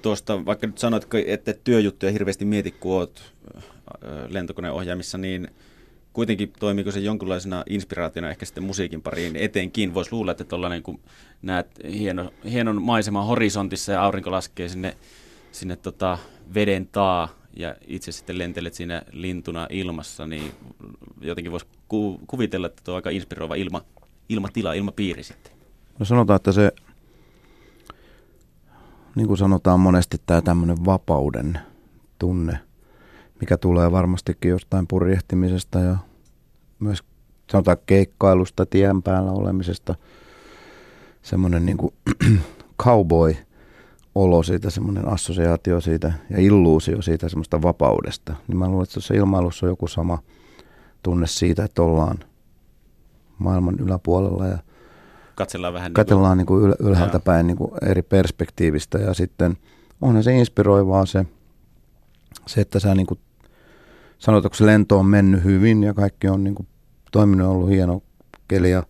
tuosta, 0.02 0.46
vaikka 0.46 0.66
nyt 0.66 0.78
sanoit, 0.78 1.06
että 1.26 1.54
työjuttuja 1.64 2.12
hirveästi 2.12 2.44
mieti, 2.44 2.70
kun 2.70 2.96
olet 2.96 3.22
lentokoneohjaamissa, 4.28 5.18
niin 5.18 5.48
kuitenkin 6.12 6.52
toimiiko 6.60 6.90
se 6.90 7.00
jonkinlaisena 7.00 7.64
inspiraationa 7.68 8.30
ehkä 8.30 8.44
sitten 8.46 8.64
musiikin 8.64 9.02
pariin 9.02 9.36
etenkin. 9.36 9.94
Voisi 9.94 10.12
luulla, 10.12 10.30
että 10.30 10.44
tuollainen, 10.44 10.82
näet 11.42 11.66
hieno, 11.92 12.30
hienon 12.50 12.82
maiseman 12.82 13.26
horisontissa 13.26 13.92
ja 13.92 14.02
aurinko 14.02 14.30
laskee 14.30 14.68
sinne, 14.68 14.96
sinne 15.52 15.76
tota 15.76 16.18
veden 16.54 16.86
taa 16.86 17.28
ja 17.56 17.74
itse 17.86 18.12
sitten 18.12 18.38
lentelet 18.38 18.74
siinä 18.74 19.02
lintuna 19.12 19.66
ilmassa, 19.70 20.26
niin 20.26 20.52
jotenkin 21.20 21.52
voisi 21.52 21.66
ku, 21.88 22.20
kuvitella, 22.26 22.66
että 22.66 22.82
tuo 22.84 22.94
on 22.94 22.96
aika 22.96 23.10
inspiroiva 23.10 23.54
ilma, 23.54 23.82
ilmatila, 24.28 24.72
ilmapiiri 24.72 25.22
sitten. 25.22 25.52
No 25.98 26.04
sanotaan, 26.04 26.36
että 26.36 26.52
se, 26.52 26.72
niin 29.14 29.26
kuin 29.26 29.38
sanotaan 29.38 29.80
monesti, 29.80 30.16
tämä 30.26 30.42
tämmöinen 30.42 30.84
vapauden 30.84 31.60
tunne, 32.18 32.58
mikä 33.40 33.56
tulee 33.56 33.92
varmastikin 33.92 34.50
jostain 34.50 34.86
purjehtimisesta 34.86 35.78
ja 35.78 35.96
myös 36.78 37.04
sanotaan 37.50 37.76
keikkailusta, 37.86 38.66
tien 38.66 39.02
päällä 39.02 39.30
olemisesta, 39.30 39.94
semmoinen 41.26 41.66
niin 41.66 41.76
kuin 41.76 41.94
cowboy 42.82 43.36
olo 44.14 44.42
siitä, 44.42 44.70
semmoinen 44.70 45.08
assosiaatio 45.08 45.80
siitä 45.80 46.12
ja 46.30 46.40
illuusio 46.40 47.02
siitä 47.02 47.28
semmoista 47.28 47.62
vapaudesta. 47.62 48.34
Niin 48.48 48.58
mä 48.58 48.68
luulen, 48.68 48.82
että 48.82 48.94
tuossa 48.94 49.14
ilmailussa 49.14 49.66
on 49.66 49.70
joku 49.70 49.86
sama 49.86 50.18
tunne 51.02 51.26
siitä, 51.26 51.64
että 51.64 51.82
ollaan 51.82 52.18
maailman 53.38 53.76
yläpuolella 53.78 54.46
ja 54.46 54.58
katsellaan 55.34 55.74
vähän 55.74 55.92
Katsellaan 55.92 56.38
niin 56.38 56.46
kuin 56.46 56.70
yl- 56.70 56.86
ylhäältä 56.86 57.20
päin 57.20 57.46
niin 57.46 57.56
kuin 57.56 57.70
eri 57.82 58.02
perspektiivistä 58.02 58.98
ja 58.98 59.14
sitten 59.14 59.56
onhan 60.00 60.24
se 60.24 60.38
inspiroivaa 60.38 61.06
se, 61.06 61.26
se 62.46 62.60
että 62.60 62.80
sä 62.80 62.94
niin 62.94 63.06
kuin, 63.06 63.20
sanot, 64.18 64.44
että 64.44 64.58
se 64.58 64.66
lento 64.66 64.98
on 64.98 65.06
mennyt 65.06 65.44
hyvin 65.44 65.82
ja 65.82 65.94
kaikki 65.94 66.28
on 66.28 66.44
niin 66.44 66.54
kuin, 66.54 66.68
toiminut 67.12 67.48
ollut 67.48 67.68
hieno 67.68 68.02
keli 68.48 68.70
ja 68.70 68.82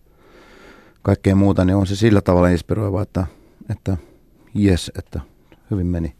kaikkea 1.07 1.35
muuta, 1.35 1.65
niin 1.65 1.75
on 1.75 1.87
se 1.87 1.95
sillä 1.95 2.21
tavalla 2.21 2.49
inspiroivaa, 2.49 3.01
että, 3.01 3.25
että 3.69 3.97
yes, 4.59 4.91
että 4.97 5.21
hyvin 5.71 5.87
meni. 5.87 6.15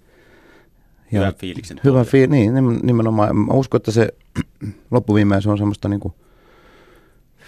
Ja 1.11 1.19
hyvän 1.19 1.35
fiiliksen. 1.35 1.79
Hyvä 1.83 2.03
fi- 2.03 2.27
niin, 2.27 2.53
nimenomaan. 2.83 3.37
Mä 3.37 3.53
uskon, 3.53 3.79
että 3.79 3.91
se 3.91 4.09
loppuviimein 4.91 5.41
se 5.41 5.49
on 5.49 5.57
semmoista 5.57 5.89
niin 5.89 5.99
kuin 5.99 6.13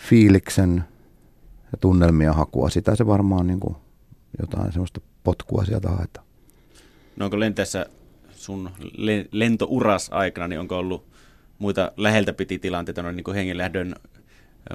fiiliksen 0.09 0.83
ja 1.71 1.77
tunnelmia 1.81 2.33
hakua. 2.33 2.69
Sitä 2.69 2.95
se 2.95 3.07
varmaan 3.07 3.47
niin 3.47 3.59
kuin 3.59 3.75
jotain 4.39 4.71
semmoista 4.71 5.01
potkua 5.23 5.65
sieltä 5.65 5.89
haetaan. 5.89 6.27
No 7.15 7.25
onko 7.25 7.39
lentäessä 7.39 7.85
sun 8.31 8.69
le- 8.97 9.27
lentouras 9.31 10.09
aikana, 10.11 10.47
niin 10.47 10.59
onko 10.59 10.77
ollut 10.77 11.05
muita 11.59 11.91
läheltä 11.97 12.33
piti 12.33 12.59
tilanteita, 12.59 13.03
no 13.03 13.11
niin 13.11 13.23
kuin 13.23 13.35
hengenlähdön 13.35 13.95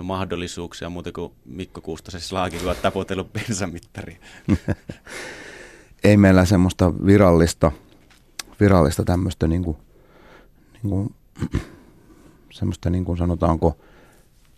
mahdollisuuksia, 0.02 0.90
muuta 0.90 1.12
kuin 1.12 1.32
Mikko 1.44 1.80
Kuustosen 1.80 2.20
kun 2.64 2.74
taputellut 2.82 3.32
bensamittaria? 3.32 4.16
Ei 6.04 6.16
meillä 6.16 6.44
semmoista 6.44 6.92
virallista 7.06 7.72
virallista 8.60 9.04
tämmöistä 9.04 9.46
niin 9.48 9.64
kuin, 9.64 9.76
niin 10.82 10.90
kuin, 10.90 11.14
semmoista 12.52 12.90
niin 12.90 13.04
kuin 13.04 13.18
sanotaanko 13.18 13.76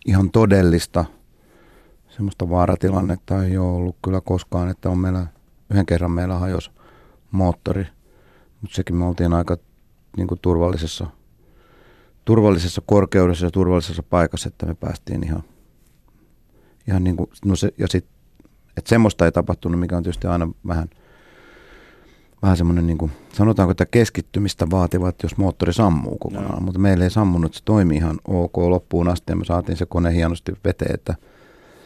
ihan 0.05 0.31
todellista 0.31 1.05
semmoista 2.09 2.49
vaaratilannetta 2.49 3.43
ei 3.43 3.57
ole 3.57 3.67
ollut 3.67 3.95
kyllä 4.03 4.21
koskaan, 4.21 4.69
että 4.69 4.89
on 4.89 4.97
meillä, 4.97 5.27
yhden 5.69 5.85
kerran 5.85 6.11
meillä 6.11 6.37
hajos 6.37 6.71
moottori, 7.31 7.87
mutta 8.61 8.75
sekin 8.75 8.95
me 8.95 9.05
oltiin 9.05 9.33
aika 9.33 9.57
niin 10.17 10.27
kuin 10.27 10.39
turvallisessa, 10.41 11.07
turvallisessa 12.27 12.81
korkeudessa 12.85 13.45
ja 13.45 13.51
turvallisessa 13.51 14.03
paikassa, 14.03 14.47
että 14.47 14.65
me 14.65 14.75
päästiin 14.75 15.23
ihan, 15.23 15.43
ihan 16.87 17.03
niin 17.03 17.17
kuin, 17.17 17.29
no 17.45 17.55
se, 17.55 17.73
ja 17.77 17.87
sitten, 17.87 18.13
että 18.77 18.89
semmoista 18.89 19.25
ei 19.25 19.31
tapahtunut, 19.31 19.79
mikä 19.79 19.97
on 19.97 20.03
tietysti 20.03 20.27
aina 20.27 20.49
vähän, 20.67 20.89
vähän 22.41 22.57
semmoinen, 22.57 22.87
niin 22.87 22.97
kuin, 22.97 23.11
sanotaanko, 23.33 23.71
että 23.71 23.85
keskittymistä 23.85 24.67
vaativat, 24.71 25.15
jos 25.23 25.37
moottori 25.37 25.73
sammuu 25.73 26.17
kokonaan, 26.17 26.55
no. 26.55 26.59
mutta 26.59 26.79
meillä 26.79 27.03
ei 27.03 27.09
sammunut, 27.09 27.53
se 27.53 27.63
toimi 27.65 27.95
ihan 27.95 28.19
ok 28.27 28.57
loppuun 28.57 29.07
asti 29.07 29.31
ja 29.31 29.35
me 29.35 29.45
saatiin 29.45 29.77
se 29.77 29.85
kone 29.85 30.13
hienosti 30.13 30.53
veteen, 30.63 30.93
että, 30.93 31.15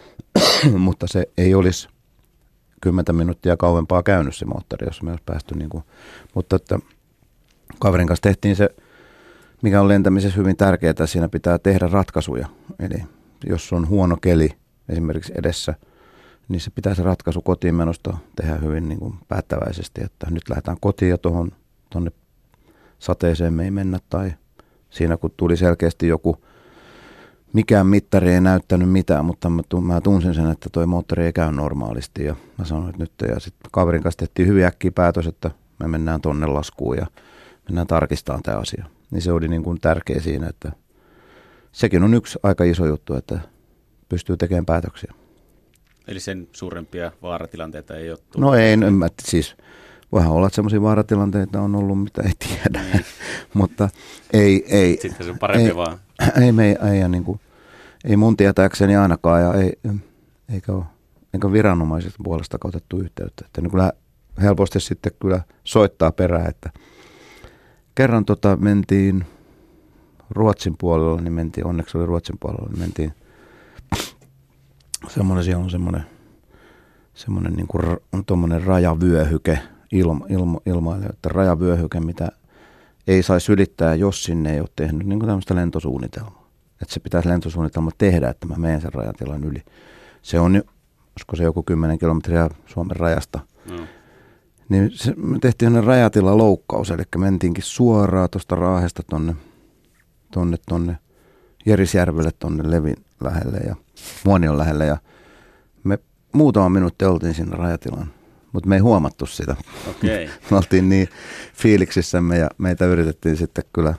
mutta 0.78 1.08
se 1.08 1.26
ei 1.38 1.54
olisi 1.56 1.90
kymmentä 2.82 3.14
minuuttia 3.14 3.58
kauempaa 3.58 4.04
käynyt 4.04 4.36
se 4.36 4.46
moottori, 4.46 4.88
jos 4.88 5.02
me 5.02 5.10
olisi 5.10 5.24
päästy 5.26 5.56
niin 5.56 5.70
kuin, 5.70 5.84
mutta 6.36 6.56
että 6.56 6.80
kaverin 7.80 8.08
kanssa 8.08 8.24
tehtiin 8.24 8.56
se, 8.56 8.70
mikä 9.62 9.82
on 9.82 9.88
lentämisessä 9.88 10.38
hyvin 10.38 10.58
tärkeää, 10.58 11.06
siinä 11.06 11.30
pitää 11.30 11.60
tehdä 11.60 11.88
ratkaisuja. 11.88 12.48
Eli 12.80 13.04
jos 13.46 13.74
on 13.74 13.90
huono 13.90 14.18
keli 14.22 14.50
esimerkiksi 14.90 15.34
edessä, 15.36 15.74
niin 16.50 16.62
se 16.62 16.72
pitää 16.72 16.96
se 16.96 17.04
ratkaisu 17.04 17.42
kotiin 17.42 17.76
menosta 17.76 18.18
tehdä 18.36 18.56
hyvin 18.56 18.90
niin 18.90 19.00
kuin 19.00 19.14
päättäväisesti, 19.28 20.04
että 20.04 20.28
nyt 20.30 20.50
lähdetään 20.50 20.78
kotiin 20.82 21.10
ja 21.10 21.18
tuohon 21.18 21.52
tuonne 21.90 22.12
sateeseen 23.00 23.54
me 23.54 23.64
ei 23.64 23.72
mennä 23.72 24.00
tai 24.10 24.34
siinä 24.90 25.18
kun 25.18 25.32
tuli 25.38 25.58
selkeästi 25.58 26.08
joku 26.08 26.38
mikään 27.54 27.88
mittari 27.88 28.34
ei 28.34 28.42
näyttänyt 28.42 28.90
mitään, 28.90 29.26
mutta 29.26 29.50
mä, 29.82 30.02
tunsin 30.02 30.34
sen, 30.34 30.52
että 30.52 30.70
toi 30.72 30.86
moottori 30.86 31.26
ei 31.26 31.34
käy 31.34 31.52
normaalisti 31.52 32.26
ja 32.26 32.36
mä 32.58 32.66
sanoin, 32.66 32.90
että 32.90 33.04
nyt 33.04 33.12
ja 33.28 33.40
sitten 33.40 33.72
kaverin 33.72 34.04
kanssa 34.04 34.20
tehtiin 34.20 34.48
hyvin 34.48 34.66
äkkiä 34.66 34.92
päätös, 34.92 35.28
että 35.28 35.52
me 35.80 35.88
mennään 35.88 36.22
tonne 36.22 36.48
laskuun 36.48 36.98
ja 36.98 37.08
mennään 37.70 37.88
tarkistamaan 37.88 38.44
tämä 38.44 38.58
asia. 38.58 38.86
Niin 39.12 39.22
se 39.22 39.32
oli 39.32 39.48
niin 39.48 39.64
kuin 39.64 39.80
tärkeä 39.82 40.20
siinä, 40.20 40.48
että 40.48 40.72
sekin 41.72 42.04
on 42.04 42.14
yksi 42.14 42.40
aika 42.44 42.64
iso 42.64 42.86
juttu, 42.86 43.14
että 43.14 43.40
pystyy 44.10 44.38
tekemään 44.38 44.66
päätöksiä. 44.66 45.14
Eli 46.08 46.20
sen 46.20 46.48
suurempia 46.52 47.12
vaaratilanteita 47.22 47.96
ei 47.96 48.10
ole 48.10 48.18
tullut? 48.18 48.52
No 48.52 48.56
ei, 48.56 48.72
en, 48.72 48.94
mä, 48.94 49.08
siis 49.24 49.56
voihan 50.12 50.32
olla, 50.32 50.48
että 50.48 50.56
sellaisia 50.56 50.82
vaaratilanteita 50.82 51.62
on 51.62 51.76
ollut, 51.76 52.04
mitä 52.04 52.22
ei 52.22 52.32
tiedä, 52.40 52.84
niin. 52.94 53.06
mutta 53.54 53.90
ei, 54.34 54.66
ei. 54.68 54.98
Sitten 55.02 55.26
se 55.26 55.32
on 55.32 55.40
parempi 55.40 55.68
ei, 55.68 55.76
vaan. 55.76 55.98
Ei, 56.42 56.52
me, 56.52 56.70
ei, 56.70 57.02
ei, 57.02 57.10
niin 57.10 57.24
kuin, 57.24 57.40
ei 58.06 58.18
mun 58.18 58.38
tietääkseni 58.38 58.96
ainakaan 58.96 59.42
ja 59.42 59.54
ei, 59.54 59.74
eikä, 60.54 60.72
ole, 60.72 60.84
eikä 61.34 61.52
viranomaiset 61.52 62.14
puolesta 62.24 62.58
otettu 62.64 63.00
yhteyttä. 63.00 63.46
Että 63.46 63.62
niin 63.62 63.72
kyllä 63.72 63.94
helposti 64.42 64.80
sitten 64.80 65.12
kyllä 65.22 65.42
soittaa 65.64 66.12
perään, 66.12 66.50
että 66.50 66.70
kerran 67.96 68.26
tota 68.26 68.56
mentiin 68.56 69.26
Ruotsin 70.30 70.76
puolella, 70.80 71.22
niin 71.22 71.34
mentiin, 71.34 71.68
onneksi 71.68 71.98
oli 71.98 72.06
Ruotsin 72.06 72.38
puolella, 72.40 72.70
niin 72.70 72.80
mentiin 72.80 73.14
semmoinen, 75.08 75.44
siellä 75.44 75.64
on 75.64 75.70
semmoinen, 75.70 76.04
semmoinen 77.14 77.54
niin 77.54 77.68
kuin 77.68 77.84
on 78.14 78.26
tuommoinen 78.26 78.64
rajavyöhyke 78.64 79.60
ilma, 79.92 80.26
ilma, 80.30 80.60
ilmaille, 80.66 81.06
että 81.06 81.30
rajavyöhyke, 81.30 82.00
mitä 82.00 82.32
ei 83.08 83.24
saisi 83.24 83.52
ylittää, 83.52 83.96
jos 83.96 84.24
sinne 84.24 84.54
ei 84.54 84.60
ole 84.60 84.70
tehnyt 84.76 85.08
niin 85.08 85.20
kuin 85.20 85.28
tämmöistä 85.28 85.56
lentosuunnitelmaa. 85.56 86.52
Että 86.82 86.94
se 86.94 87.00
pitäisi 87.00 87.30
lentosuunnitelma 87.30 87.92
tehdä, 87.98 88.30
että 88.30 88.48
mä 88.48 88.56
menen 88.58 88.82
sen 88.82 88.94
rajatilan 88.94 89.44
yli. 89.44 89.64
Se 90.22 90.40
on, 90.40 90.52
olisiko 90.56 91.36
se 91.36 91.44
joku 91.44 91.64
10 91.64 92.00
kilometriä 92.00 92.50
Suomen 92.66 92.96
rajasta. 92.96 93.40
Mm. 93.70 93.88
Niin 94.72 94.92
se, 94.94 95.14
me 95.18 95.40
tehtiin 95.40 95.70
sellainen 95.70 95.88
rajatila 95.88 96.38
loukkaus, 96.38 96.92
eli 96.92 97.04
mentiinkin 97.18 97.64
suoraan 97.64 98.30
tuosta 98.30 98.56
Raahesta 98.56 99.04
tonne, 99.10 99.36
tonne, 100.32 100.58
tonne 100.70 100.98
Jerisjärvelle 101.66 102.32
tonne 102.40 102.72
Levin 102.72 102.96
lähelle 103.24 103.58
ja 103.58 103.76
Muonion 104.26 104.58
lähelle. 104.58 104.86
Ja 104.86 104.98
me 105.84 106.00
muutama 106.34 106.70
minuutti 106.70 107.06
oltiin 107.06 107.34
siinä 107.34 107.58
rajatilan, 107.58 108.14
mutta 108.52 108.70
me 108.70 108.76
ei 108.76 108.82
huomattu 108.82 109.26
sitä. 109.26 109.56
Okay. 109.90 110.28
me 110.52 110.58
oltiin 110.58 110.90
niin 110.90 111.10
fiiliksissämme 111.54 112.38
ja 112.38 112.50
meitä 112.58 112.86
yritettiin 112.86 113.38
sitten 113.38 113.64
kyllä 113.74 113.94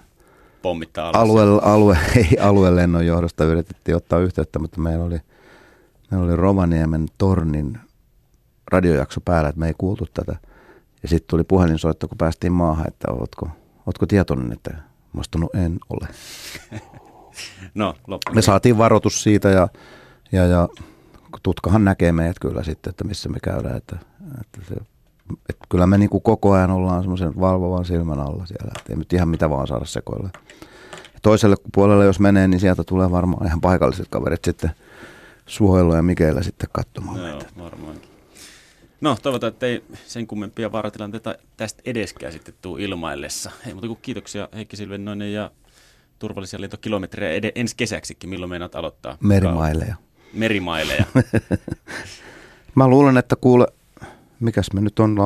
pommittaa 0.63 1.11
alue, 1.15 1.43
alue, 1.63 1.99
ei 2.17 2.39
aluelennon 2.41 3.07
johdosta 3.07 3.45
yritettiin 3.45 3.97
ottaa 3.97 4.19
yhteyttä, 4.19 4.59
mutta 4.59 4.81
meillä 4.81 5.05
oli, 5.05 5.19
meillä 6.11 6.27
oli 6.27 6.37
Rovaniemen 6.37 7.07
tornin 7.19 7.79
radiojakso 8.71 9.21
päällä, 9.21 9.49
että 9.49 9.61
me 9.61 9.67
ei 9.67 9.75
kuultu 9.79 10.07
tätä. 10.15 10.52
Ja 11.03 11.09
sitten 11.09 11.29
tuli 11.31 11.45
puhelinsoitto, 11.45 12.09
kun 12.09 12.19
päästiin 12.19 12.53
maahan, 12.53 12.89
että 12.89 13.11
ootko, 13.13 13.49
ootko 13.87 14.07
tietoinen, 14.07 14.53
että 14.53 14.71
mä 15.13 15.23
en 15.65 15.79
ole. 15.91 16.09
no, 17.75 17.95
Me 18.35 18.43
saatiin 18.43 18.79
varoitus 18.79 19.23
siitä 19.23 19.49
ja, 19.49 19.69
ja, 20.33 20.47
ja 20.47 20.69
tutkahan 21.43 21.85
näkee 21.85 22.13
meidät 22.13 22.39
kyllä 22.39 22.63
sitten, 22.63 22.91
että 22.91 23.05
missä 23.05 23.29
me 23.29 23.39
käydään. 23.43 23.77
Että, 23.77 23.97
että 24.41 24.61
se, 24.69 24.75
että 25.49 25.67
kyllä 25.69 25.87
me 25.87 25.99
niin 25.99 26.11
kuin 26.11 26.23
koko 26.23 26.53
ajan 26.53 26.71
ollaan 26.71 27.03
semmoisen 27.03 27.41
valvovan 27.41 27.85
silmän 27.85 28.21
alla 28.21 28.47
siellä, 28.47 28.73
että 28.79 28.93
ei 28.93 28.97
nyt 28.97 29.13
ihan 29.13 29.29
mitä 29.29 29.51
vaan 29.51 29.67
saada 29.67 29.85
sekoilla. 29.85 30.31
Ja 30.93 31.21
toiselle 31.23 31.57
puolelle 31.75 32.05
jos 32.05 32.21
menee, 32.21 32.49
niin 32.49 32.61
sieltä 32.61 32.85
tulee 32.85 33.11
varmaan 33.11 33.47
ihan 33.47 33.61
paikalliset 33.61 34.09
kaverit 34.11 34.45
sitten 34.45 34.71
suojelua 35.47 35.97
ja 35.97 36.03
Mikeillä 36.03 36.43
sitten 36.43 36.69
katsomaan 36.73 37.21
meitä. 37.21 37.47
varmaankin. 37.59 38.12
No 39.03 39.17
toivotaan, 39.23 39.53
että 39.53 39.67
ei 39.67 39.85
sen 40.07 40.27
kummempia 40.27 40.73
vaaratilanteita 40.73 41.35
tästä 41.57 41.83
edeskään 41.85 42.33
sitten 42.33 42.55
tuu 42.63 42.77
ilmaillessa. 42.77 43.51
Hei, 43.65 43.75
mutta 43.75 43.89
kun 43.89 43.99
kiitoksia 44.03 44.49
Heikki 44.55 44.77
Silvennoinen 44.77 45.33
ja 45.33 45.51
turvallisia 46.19 46.61
lentokilometrejä 46.61 47.33
ed- 47.33 47.53
ensi 47.55 47.77
kesäksikin. 47.77 48.31
Milloin 48.31 48.51
meinaat 48.51 48.75
aloittaa? 48.75 49.17
Merimaileja. 49.21 49.95
Merimaileja. 50.33 51.05
mä 52.75 52.89
luulen, 52.89 53.17
että 53.17 53.37
kuule, 53.37 53.67
mikäs 54.41 54.73
me 54.73 54.81
nyt 54.81 54.99
on, 54.99 55.17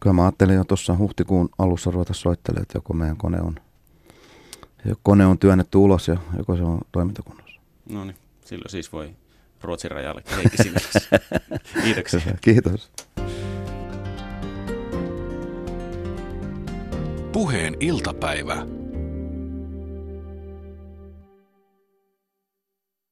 kyllä 0.00 0.14
mä 0.14 0.22
ajattelin 0.22 0.56
jo 0.56 0.64
tuossa 0.64 0.98
huhtikuun 0.98 1.48
alussa 1.58 1.90
ruveta 1.90 2.14
soittelemaan, 2.14 2.62
että 2.62 2.76
joko 2.76 2.94
meidän 2.94 3.16
kone 3.16 3.40
on, 3.40 3.54
joko 4.84 5.00
kone 5.02 5.26
on 5.26 5.38
työnnetty 5.38 5.78
ulos 5.78 6.08
ja 6.08 6.16
joko 6.38 6.56
se 6.56 6.62
on 6.62 6.80
toimintakunnossa. 6.92 7.60
No 7.88 8.04
niin, 8.04 8.16
silloin 8.44 8.70
siis 8.70 8.92
voi 8.92 9.14
Ruotsin 9.62 9.90
rajalle 9.90 10.22
Heikki 10.36 10.56
Kiitoksia. 11.84 12.20
Kiitos. 12.40 12.90
Puheen 17.32 17.76
iltapäivä. 17.80 18.66